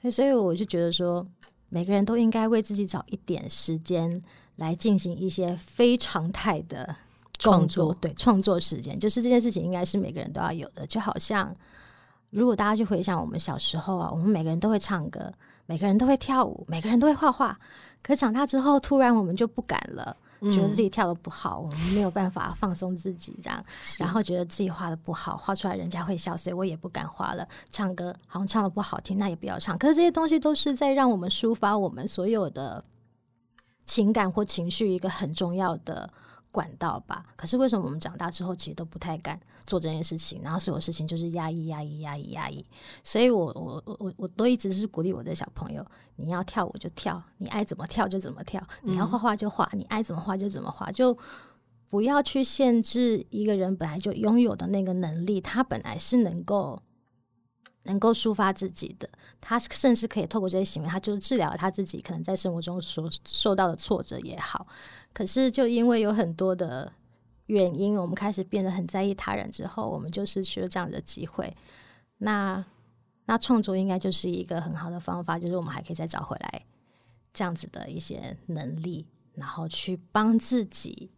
[0.00, 1.28] 对，所以我就觉得说，
[1.68, 4.22] 每个人都应该为自己找一点时间
[4.62, 6.94] 来进行一些非常态的
[7.38, 7.92] 创作。
[8.00, 10.86] 对，创作时间就是这件事情，应该是每个人都要有的。
[10.86, 11.54] 就好像
[12.30, 15.32] 如果大家去回想我们小时候啊，我们每个人都会唱歌，
[15.66, 17.58] 每个人都会跳舞，每个人都会画画。
[18.02, 23.64] 可长大之后，突然我们就不敢了，觉得自己跳的不好，我们没有办法放松自己，这样，
[23.98, 27.46] 然后觉得自己画的不好，画出来人家会笑，所以我也不敢画了。
[27.70, 29.78] 唱歌好像唱的不好听，那也不要唱。
[29.78, 32.84] 可是这些东西都是在让我们抒发我们所有的
[33.84, 36.10] 情感或情绪一个很重要的
[36.50, 37.26] 管道吧。
[37.36, 39.40] 可是为什么我们长大之后，其实都不太敢？
[39.64, 42.66] 做这件事情，然后所有事情就是压抑、压抑、压抑、压抑。
[43.04, 50.90] 所以我我我我都一直是鼓励我的小朋友：你要跳舞就跳，你爱怎么跳就怎么跳；你要画画就画，你爱怎么画就怎么画。
[50.90, 51.16] 就
[51.88, 56.82] 不要去限制一个人本来就拥有的那个能力，他本来是能够
[57.84, 59.08] 能够抒发自己的，
[59.40, 64.66] 他甚至可以透过这些行为，他就是治疗他自己可能在生活中所受到的挫折也好。
[65.12, 66.92] 可是就因为有很多的。
[67.46, 71.54] 原因，我们开始变得很在意他人之后，我们就失去了这样的机会。
[72.18, 72.64] 那
[73.26, 76.64] 那创作应该就是一个很好的方法，就是我们还可以再找回来
[77.34, 81.10] 这样子的一些能力，然后去帮自己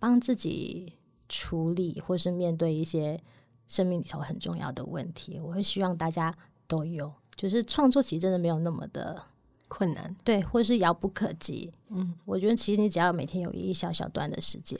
[0.00, 0.94] 帮自己
[1.28, 3.22] 处理或是面对一些
[3.68, 5.38] 生命里头很重要的问题。
[5.40, 9.22] 我会希望大家都有，就是创作其实真的没有那么的。
[9.68, 11.72] 困难对，或是遥不可及。
[11.88, 14.78] 嗯，我觉得其实你只要每天有一小小段的时间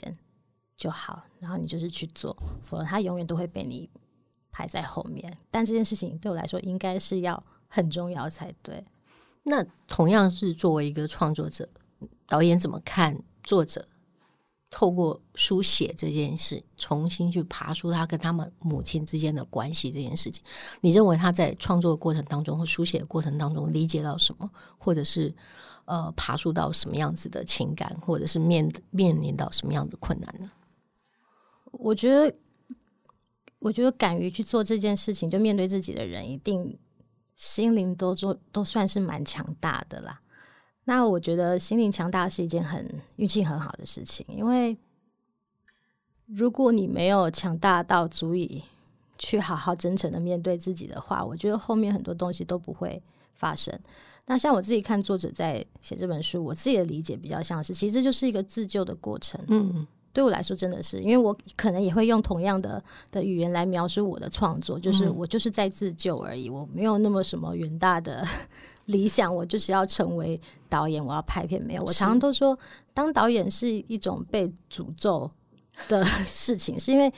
[0.77, 3.89] 就好，然后你就是去做，否则它永远都会被你
[4.49, 5.37] 排在后面。
[5.51, 8.81] 但这件事情对我来说，应该是要很重要才对。
[9.43, 11.67] 那同样是作为一个创作者，
[12.25, 13.85] 导演怎么看作者？
[14.69, 20.43] 透过书写这件事，重新去爬出他跟他们母亲之间的关系这件事情，
[20.81, 25.33] 你认为他在创作过程当中或书写过程当中理解到什么，或者是
[25.85, 30.51] 呃爬出到什么样子的情感，或者是面面临到什么样的困难呢？
[31.71, 32.35] 我觉得，
[33.59, 36.77] 我觉得敢于去做这件事情，就面对自己的人，一定
[37.35, 40.21] 心灵都做都算是蛮强大的啦。
[40.89, 44.75] 那我觉得心灵强大是一件很运气很好的事情，因为
[46.27, 48.63] 如果你没有强大到足以
[49.17, 53.77] 去好好真诚的面对自己的话，我觉得后面很多东西都不会发生。
[54.27, 59.37] 那像我自己看作者在写这本书，我自己的理解比较像是，其实就是一个自救的过程。
[59.49, 68.25] 嗯，对我来说真的是，因为我可能也会用同样的的语言来描述我的创作，就是我就是在自救而已，我没有那么什么远大的。
[68.87, 71.61] 理想，我就是要成为导演，我要拍片。
[71.61, 72.57] 没有，我常常都说，
[72.93, 75.29] 当导演是一种被诅咒
[75.87, 77.11] 的 事情，是因为，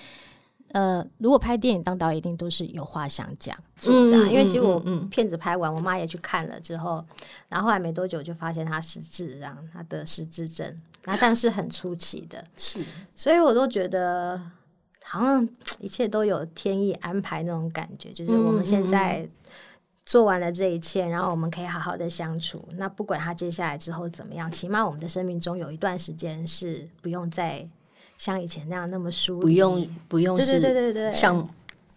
[0.72, 4.28] 呃，如果拍电影当导演，一定都是有话想讲，是这样。
[4.30, 4.80] 因为其实我
[5.12, 7.06] 片子拍完，我妈也去看了之后，
[7.50, 10.68] 然后后来没多久就发现她失智，然后她得失智症，
[11.04, 12.80] 然后但是很出奇的， 是，
[13.16, 14.42] 所以我都觉得
[15.04, 15.48] 好像
[15.80, 19.30] 一切都有天意安排那种感觉，就是我们现在。
[20.10, 22.68] 做完了这一切，然后我们可以好好的相处。
[22.78, 27.64] 那不管他接下来之后怎么样，起码我们的生命中有一段时间是不用再
[28.18, 31.48] 像以前那样那么疏离，不用不用是，对对对对对，像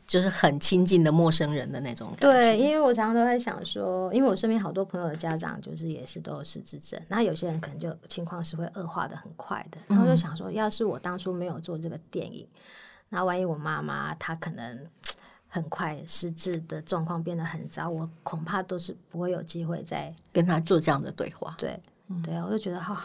[0.06, 2.30] 就是很亲近的陌生人的那种感觉。
[2.30, 9.78] 对，因为我常常都在想说，因为我身边好多朋友的家长就是也是都有失智症，那有些人可能就情况是会恶化的很快的。
[9.88, 12.46] 然后就想说，要是我当初没有做这个电影，
[13.08, 14.84] 那万一我妈妈她可能。
[15.54, 21.54] 很快失智的状况变得很糟，我恐怕都是不会有机会再跟他做这样的对话。
[21.58, 21.78] 对，
[22.24, 22.98] 对啊，我就觉得哈、哦，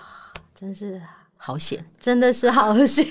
[0.55, 1.01] 真是
[1.35, 3.05] 好险，真的是好险。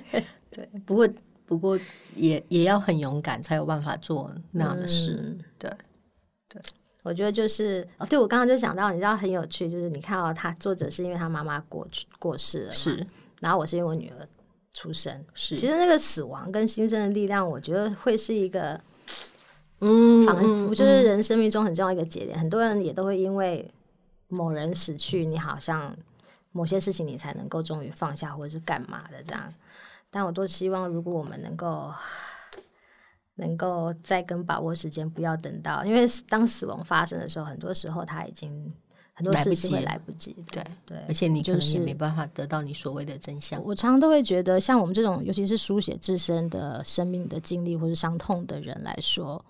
[0.52, 1.08] 对，不过
[1.46, 1.80] 不过
[2.14, 5.18] 也也要很勇敢，才有办法做那样的事。
[5.18, 5.70] 嗯、对，
[6.46, 6.60] 对，
[7.02, 13.06] 我觉得就是哦，对我刚刚就想到，你知道很有趣，就是你看到、哦、他作者是因为他妈妈过过世了，是，
[13.40, 14.28] 然后我是因为我女儿
[14.74, 18.78] 出生，是，其实那个死亡跟新生的力量，我觉得会是一个，
[19.78, 23.70] 嗯，仿佛就是人生命中很重要一个节点，嗯、很多人也都会因为
[24.28, 25.96] 某人死去，你好像
[26.50, 29.54] 某些事情你才能够终于放下，或者是干嘛的这样。
[30.10, 31.92] 但我都希望，如果我们能够
[33.36, 38.72] 能够再跟把握时间，不要等到，因为当死亡发生的时候，很多时候他已经
[39.14, 40.36] 很多事情会来不及。
[40.52, 43.62] 对对，而且你可能也没办法得到你所谓的真相。
[43.64, 49.42] 我常常都会觉得，像我们这种，尤其是书写自身的生命的经历或者伤痛的人来说，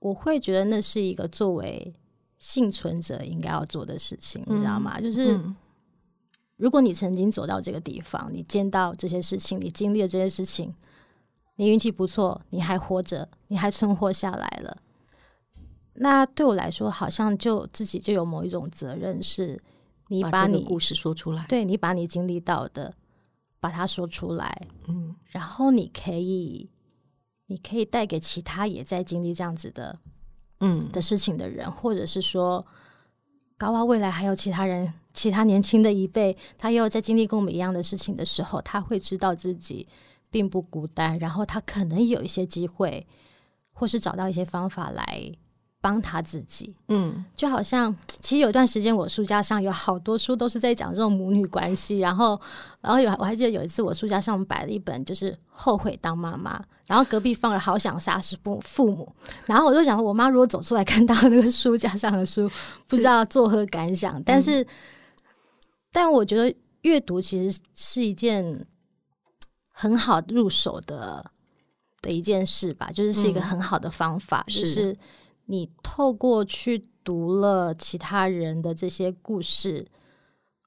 [0.00, 1.94] 我会觉得那是一个作为
[2.38, 4.98] 幸存者应该要做的事情，嗯、你知道吗？
[5.00, 5.36] 就是。
[5.36, 5.54] 嗯
[6.58, 10.74] 如果你曾经走到这个地方，你见到这些事情，你经历了这些事情，
[11.56, 14.74] 你运气不错，你还活着，你还存活下来了，
[15.98, 19.60] 那对我来说，好像就自己就有某一种责任，是
[20.08, 22.94] 你把你把故事说出来，对，你把你经历到的
[23.60, 26.70] 把它说出来，嗯，然后你可以，
[27.46, 29.98] 你可以带给其他也在经历这样子的，
[30.60, 32.64] 嗯的事情的人，或者是说，
[33.56, 34.92] 搞不好未来还有其他人。
[35.16, 39.88] 其他年轻的一辈，他又在经历跟我们一样的事情的时候，他会知道自己
[40.30, 43.06] 并不孤单，然后他可能有一些机会，
[43.72, 45.32] 或是找到一些方法来
[45.86, 46.74] 帮他自己。
[46.88, 52.40] 嗯，就好像 其实有段时间，我书架上有好多书都是在讲这种母女关系，然后，
[52.80, 56.58] 然后有我还记得有一次，我书架上摆了一本就是《后悔当妈妈》，
[56.88, 59.12] 然后隔壁放了《好想杀死父父母》，
[59.46, 62.50] 然后我就想，我妈如果走出来看到那个书架上的书，
[62.88, 64.62] 不知道作何感想，但是。
[64.62, 64.66] 嗯
[65.92, 68.66] 但我觉得阅读其实是一件
[69.70, 71.24] 很好入手的
[72.02, 74.94] 的一件事吧，就是是一个很好的方法，嗯、就是
[75.46, 79.86] 你透过去读了其他人的这些故事，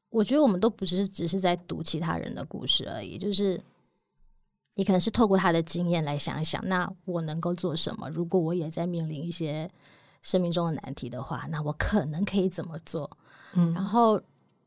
[0.10, 3.62] 我觉得我们都不是只是在读其他人的故事而已，就是
[4.76, 8.10] 你可能是透过他的经验来想一想，那我能够做什么？
[8.10, 9.70] 如果我也在面临一些
[10.22, 13.10] 生命中的难题的话，那我可能可以怎么做？
[13.54, 14.20] 嗯，然后。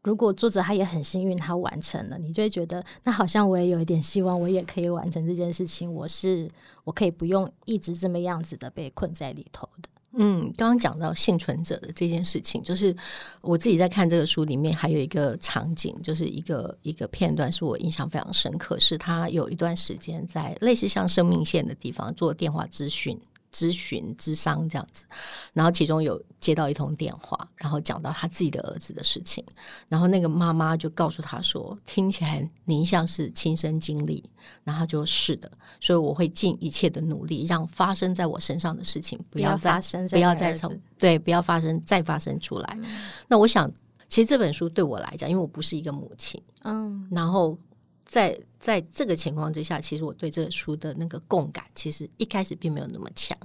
[0.04, 5.94] 如果作者他也很幸运，他完成了，你就会觉得那好像我也有一点希望，我也可以完成这件事情。
[5.94, 6.50] 我是
[6.82, 9.88] 我可以不用一直这么样子的被困在里头的。
[10.14, 12.94] 嗯，刚刚讲到幸存者的这件事情，就是
[13.40, 23.18] 我自己在看这个书里面还有一个场景，就是一个一个片段是我印象非常深刻，是他有一段时间在类似像生命线的地方做电话咨询。
[23.52, 25.04] 咨询、咨商这样子，
[25.52, 29.44] 然后其中有接到一通电话，然后讲到他自己的儿子的事情，
[29.88, 34.24] 然后那个妈妈就告诉他说：“听起来您像是亲身经历。”
[34.64, 35.50] 然后他就：“是的，
[35.80, 39.80] 所以我会尽一切的努力，让发生在我身上的事情不要再
[40.10, 42.76] 不要再从对不要发生再发生出来。
[42.80, 42.86] 嗯”
[43.28, 43.70] 那我想，
[44.08, 47.58] 其实这本书对我来讲，因为我不是一个母亲，嗯，然后。
[48.04, 53.36] 在在这个情况之下，其实我对这个书的那个共感，其实一开始并没有那么强。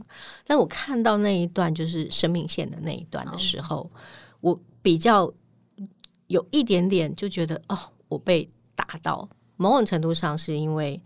[0.45, 3.89] 但我看到那一段就是生命线的那一段的时候，
[4.41, 5.33] 我比较
[6.27, 7.75] 有一点点就觉得哦，
[8.07, 9.27] 我被打到。
[9.55, 11.01] 某种程度上是因为，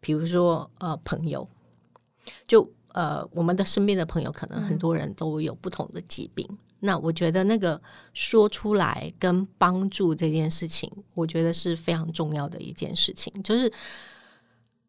[0.00, 1.46] 比如说呃，朋友，
[2.48, 6.46] 就呃，我们的身边的朋友，可能很多人都有不同的疾病。
[6.48, 7.80] 嗯那我觉得那个
[8.12, 13.32] 说出来跟帮助这件事情，我觉得是非常重要的一件事情。
[13.42, 13.72] 就是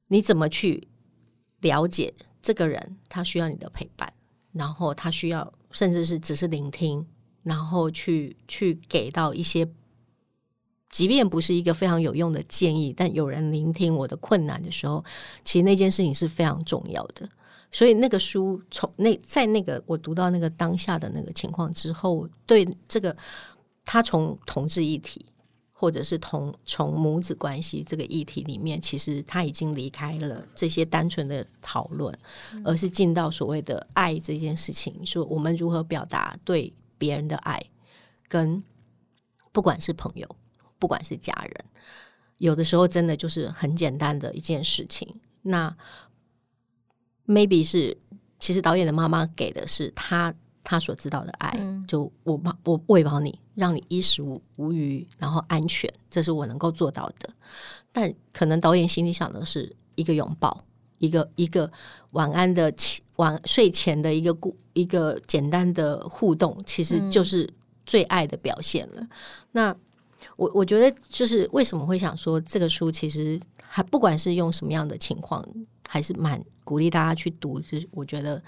[0.07, 0.87] 你怎么去
[1.59, 4.11] 了解这个人，他需要你的陪伴，
[4.53, 7.05] 然后他需要甚至是只是聆听，
[7.43, 9.67] 然后去去给到一些，
[10.89, 15.03] 即便不是一个非常有用的建议，但有人聆听我的困难的时候，
[15.43, 17.29] 其实那件事情是非常重要的。
[17.71, 23.15] 所以那个书从那在那个我读到那个当下的那个情况之后，对这个
[23.85, 25.25] 他从同志议题，
[25.71, 32.15] 或者是同从母子关系这个议题里面，其实他已经离开了这些单纯的讨论，
[32.63, 37.59] 而是进到所谓的爱这件事情，说我们如何表达对别人的爱，
[38.27, 38.61] 跟
[39.51, 40.27] 不管是朋友，
[40.77, 41.65] 不管是家人，
[42.37, 45.19] 有的时候真的就是很简单的一件事情。
[45.41, 45.75] 那
[47.31, 47.97] maybe 是，
[48.39, 57.29] 其实导演的妈妈给的是他他所知道的爱，嗯、就我我喂饱你，让你衣食无无余，然后安全，这是我能够做到的。
[57.91, 60.63] 但可能导演心里想的是一个拥抱，
[60.99, 61.69] 一个一个
[62.11, 62.73] 晚安的
[63.15, 67.51] 晚睡前的一个故一个简单的互动，其实就是
[67.85, 69.01] 最爱的表现了。
[69.01, 69.09] 嗯、
[69.51, 69.75] 那
[70.35, 75.43] 我我觉得就是为什么会想说这个书，其实还不管是用什么样的情况，
[75.87, 77.59] 还是蛮鼓励大家去读。
[77.59, 78.41] 就是我觉得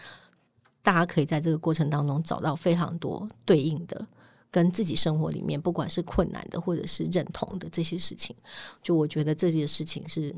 [0.81, 4.07] 大家可以在这个过程当中找到非常多对应的，
[4.51, 8.35] 跟自己生活里面不管是困难的或者是认同的这些事情。
[8.81, 10.35] 就我觉得这些事情是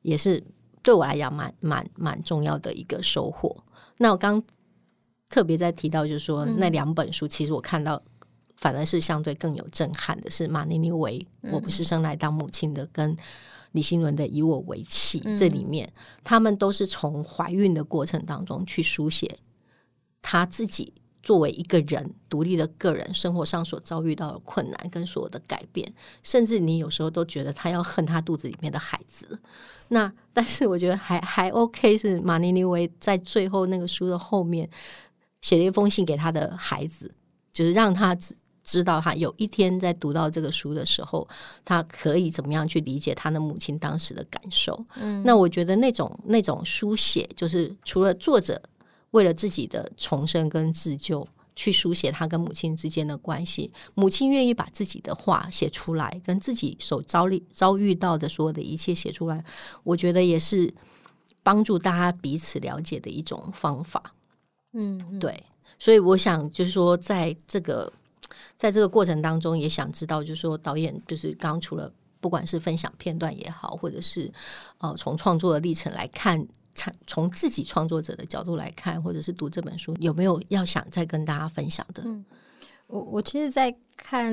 [0.00, 0.42] 也是
[0.82, 3.54] 对我来讲蛮蛮蛮重要的一个收获。
[3.98, 4.42] 那我刚
[5.28, 8.02] 特别在提到，就是说那两本书，其实我看到。
[8.56, 13.16] 反而是相对更有震撼的是马尼尼维，我不是生来当母亲的，跟
[13.72, 15.90] 李新伦的以我为妻，这里面
[16.22, 19.38] 他们都是从怀孕的过程当中去书写
[20.20, 20.92] 他自己
[21.22, 25.92] 作为一个人独立的个人生活上所遭遇到的困难跟所有的改变，
[26.22, 29.40] 甚至你有时候都觉得他要恨他肚子里面的孩子。
[29.88, 34.68] 那但是我觉得还还 OK，是马尼尼维在最后那个书的后面
[35.40, 37.12] 写了一封信给他的孩子，
[37.52, 38.16] 就是让他。
[38.72, 41.28] 知道他有一天在读到这个书的时候，
[41.62, 44.82] 他可以怎么样去理解他的母亲当时的感受？
[44.96, 48.60] 嗯，那我觉得那种那种书写，就是除了作者
[49.10, 59.44] 为了自己的重生跟自救去书写他跟母亲之间的关系，母亲愿意把自己的话写出来，跟自己所遭遇遭遇到的所有的一切写出来，
[59.84, 60.72] 我觉得也是
[61.42, 64.14] 帮助大家彼此了解的一种方法。
[64.72, 65.38] 嗯，嗯，对，
[65.78, 67.92] 所以我想就是说，在这个。
[68.56, 74.32] 在这个过程当中，也想知道，就是说导演就是刚除了不管是分享片段也好，或者是
[74.78, 82.02] 呃从创作的历程来看，从从自己创作者的角度来看，或者是读这本书，有没有要想再跟大家分享的？
[82.06, 82.24] 嗯，
[82.86, 84.32] 我我其实，在看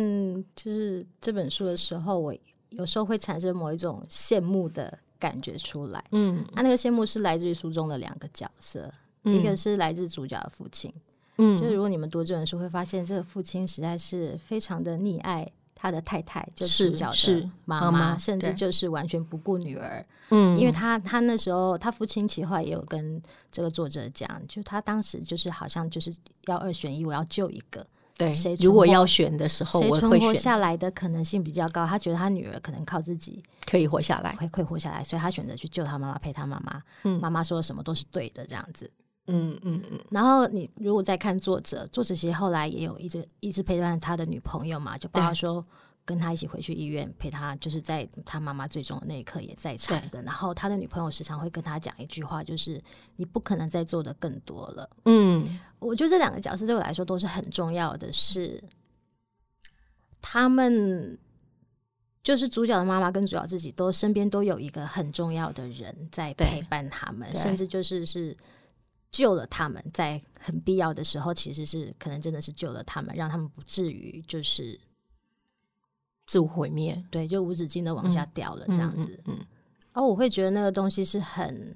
[0.55, 2.35] 就是这本书的时候，我
[2.69, 6.03] 有时候会产生某一种羡慕的感觉出来。
[6.11, 10.93] 嗯，那那个羡慕是来自于书中的两个角色，嗯，一个是来自主角的父亲。
[11.39, 20.05] 嗯，就是如果你们读这本书，会发现这个父亲实在是非常的溺爱他的太太，就是主角的妈妈，甚至就是完全不顾女儿。
[20.31, 23.21] 嗯，因为他他那时候他父亲其实也有跟
[23.51, 26.13] 这个作者讲，就他当时就是好像就是
[26.45, 27.85] 要二选一，我要救一个。
[28.17, 31.85] 对，谁如果要选的时候，谁存活下来的可能性比较高？
[31.85, 36.83] 他觉得他女儿可能靠自己可以活下来，会会活下来，所以他选择去救他妈妈，陪他妈妈。
[37.03, 38.91] 嗯，妈妈说什么都是对的，这样子。
[39.32, 45.63] 嗯嗯嗯，然后你如果再看作者，作者其实后来也有一直一直陪伴他的女朋友嘛，就包括说
[46.03, 50.19] 跟他一起回去医院陪他，就是在他妈妈最终的那一刻也在场的。
[50.23, 52.82] 然后他的女朋友时常会跟他讲一句话，就是
[53.17, 54.89] 你不可能再做的更多了。
[55.05, 58.63] 嗯，我觉得这两个角色对我来说都是很重要的是，是
[60.19, 61.15] 他们
[62.23, 68.36] 就是主角的妈妈跟主角自己都身边都有一个很重要的人在陪伴他们，甚至就是是。
[69.12, 74.80] 救了他们，在很必要的时候，其实是可能真的是救了他们，让他们不至于就是
[76.28, 79.20] 自我毁灭，对，就无止境的往下掉了这样子。
[79.26, 79.36] 嗯，
[79.93, 81.76] 而、嗯嗯、我会觉得那个东西是很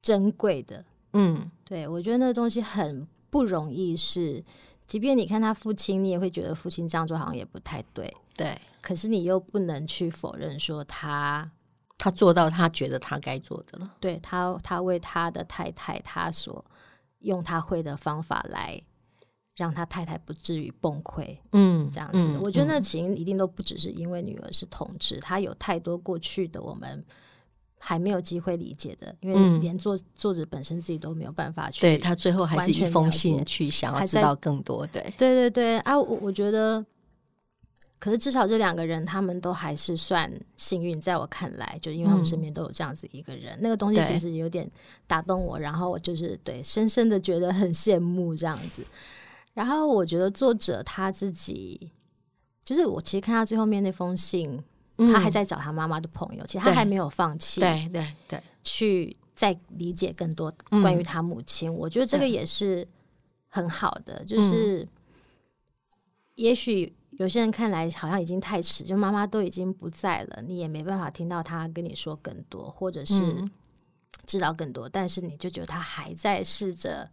[0.00, 0.84] 珍贵的。
[1.12, 4.44] 嗯，对，我觉得那个东西很不容易是，是
[4.86, 8.14] 即便你看他父亲，你也会觉得父亲这样做好像也不太对。
[8.36, 11.50] 对，可是你又不能去否认说他。
[11.98, 13.94] 他做到他觉得他该做的了。
[13.98, 16.64] 对他，他为他的太太，他所
[17.20, 18.80] 用他会的方法来
[19.54, 21.36] 让他太太不至于崩溃。
[21.52, 27.02] 嗯，这样子，嗯、我觉得那情一定都不只是因为女儿是同志，他、嗯、有太多过去的我们
[27.78, 31.80] 还没有机会理解的，因为连作作者本身自己都没有办法去。
[31.80, 34.86] 对他最后还是一封信去想要知道更多。
[34.88, 36.84] 对，对对对啊，我我觉得。
[38.06, 44.70] 可是至少这两个人，他们都还是算幸运，在我看来，就因为他们身边都有这样子一个人，嗯、那个东西其实有点
[45.08, 48.84] 打动我，然后我就是对深深的觉得很羡慕这样子。
[49.54, 51.90] 然后我觉得作者他自己，
[52.64, 54.56] 就是我其实看到最后面那封信，
[54.98, 60.48] 嗯、他还在找他妈妈的朋友，其实他还没有放弃，对对对，去再理解更多
[60.80, 61.68] 关于他母亲。
[61.68, 62.86] 嗯、我觉得这个也是
[63.48, 64.86] 很好的，就是
[66.36, 66.94] 也许。
[67.18, 73.42] 有些人看来好像已经太迟，就妈妈都已经不在了，你也没办法听到他跟你说更多，或者是
[74.26, 74.88] 知道更多。
[74.88, 77.10] 嗯、但是你就觉得他还在试着，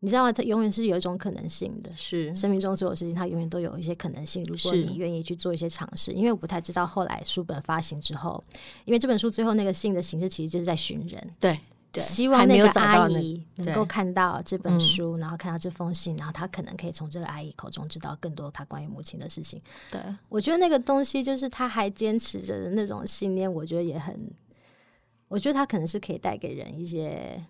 [0.00, 0.32] 你知道吗？
[0.32, 4.42] 他永远是有一种可能性的，是生命中所有事情，他永远都有一些可能性。
[4.44, 8.42] 如果你愿意去做一些尝试，因为我不太知道后来书本发行之后，
[8.84, 11.58] 因为这本书最后那个信的形式其实就是在寻人，对。
[12.00, 19.60] 希望那个阿姨能够看到这本书，然后看到这封信，然后她可能可以从这个阿姨口中知道更多她关于母亲的事情。
[19.90, 24.30] 对，我觉得那个东西就是她还坚持着的那种信念，我觉得也很，
[25.28, 27.42] 我觉得她可能是可以带给人一些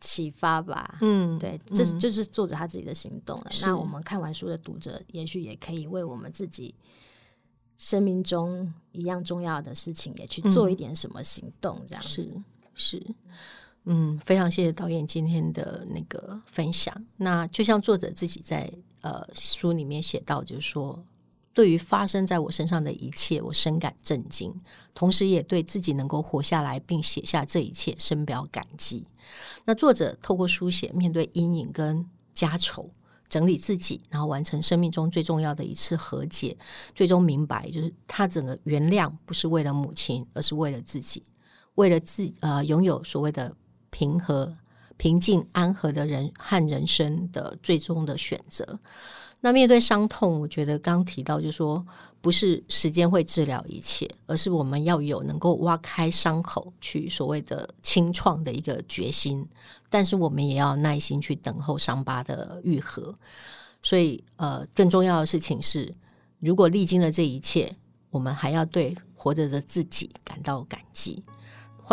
[0.00, 0.98] 启发吧。
[1.00, 3.46] 嗯，对，这是就是作者他自己的行动了。
[3.62, 6.74] 那我们看完书的读者，也许也可以为我们自己
[7.78, 13.14] 生命中一样重要的事情，也去做一点什么行动，这样子、嗯、是是。
[13.84, 16.94] 嗯，非常谢谢导演今天的那个分享。
[17.16, 21.04] 那就像作者自己在呃书里面写到，就是说，
[21.52, 24.54] 对于发生在我身上的一切，我深感震惊，
[24.94, 29.04] 同时也对自己能够活下来并写下这一切深表感激。
[29.64, 32.88] 那作者透过书写，面对阴影跟家丑，
[33.28, 36.56] 整理自己，然后完成生命中最重要的一次和解，
[36.94, 41.24] 最终明白，就是他整个原谅不是为了母亲，而是为了自己，
[41.74, 43.52] 为了自呃拥有所谓的。
[43.92, 44.52] 平和、
[44.96, 48.80] 平静、安和的人和人生的最终的选择。
[49.44, 51.84] 那面对伤痛，我觉得刚提到就说，
[52.20, 59.44] 不是时间会治疗一切，而是我们要有能够挖开伤口去所谓的清创的一个决心。
[59.90, 63.12] 但是我们也要耐心去等候伤疤的愈合。
[63.82, 65.92] 所以，呃，更重要的事情是，
[66.38, 67.76] 如果历经了这一切，
[68.10, 71.20] 我们还要对活着的自己感到感激。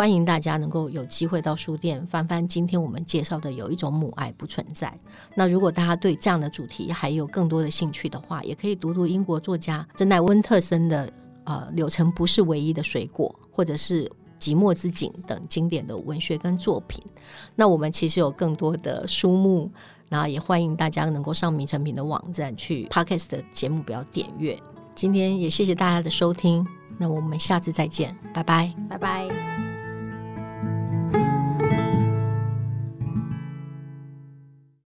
[0.00, 4.88] 欢迎大家能够有机会到书店翻翻今天我们介绍的《有一种母爱不存在》。
[5.34, 11.12] 那如果大家对这样的主题还有更多的兴趣的话，也可以读读英国作家珍奈温特森的
[11.44, 14.04] 呃《柳橙不是唯一的水果》，或者是
[14.40, 17.04] 《寂寞之景》等经典的文学跟作品。
[17.54, 19.70] 那我们其实有更多的书目，
[20.08, 24.58] 然后也欢迎大家能够上名成品的网站去 Podcast 的节目表点阅。
[24.94, 29.69] 今天也谢谢大家的收听，那我们下次再见，拜拜，拜拜。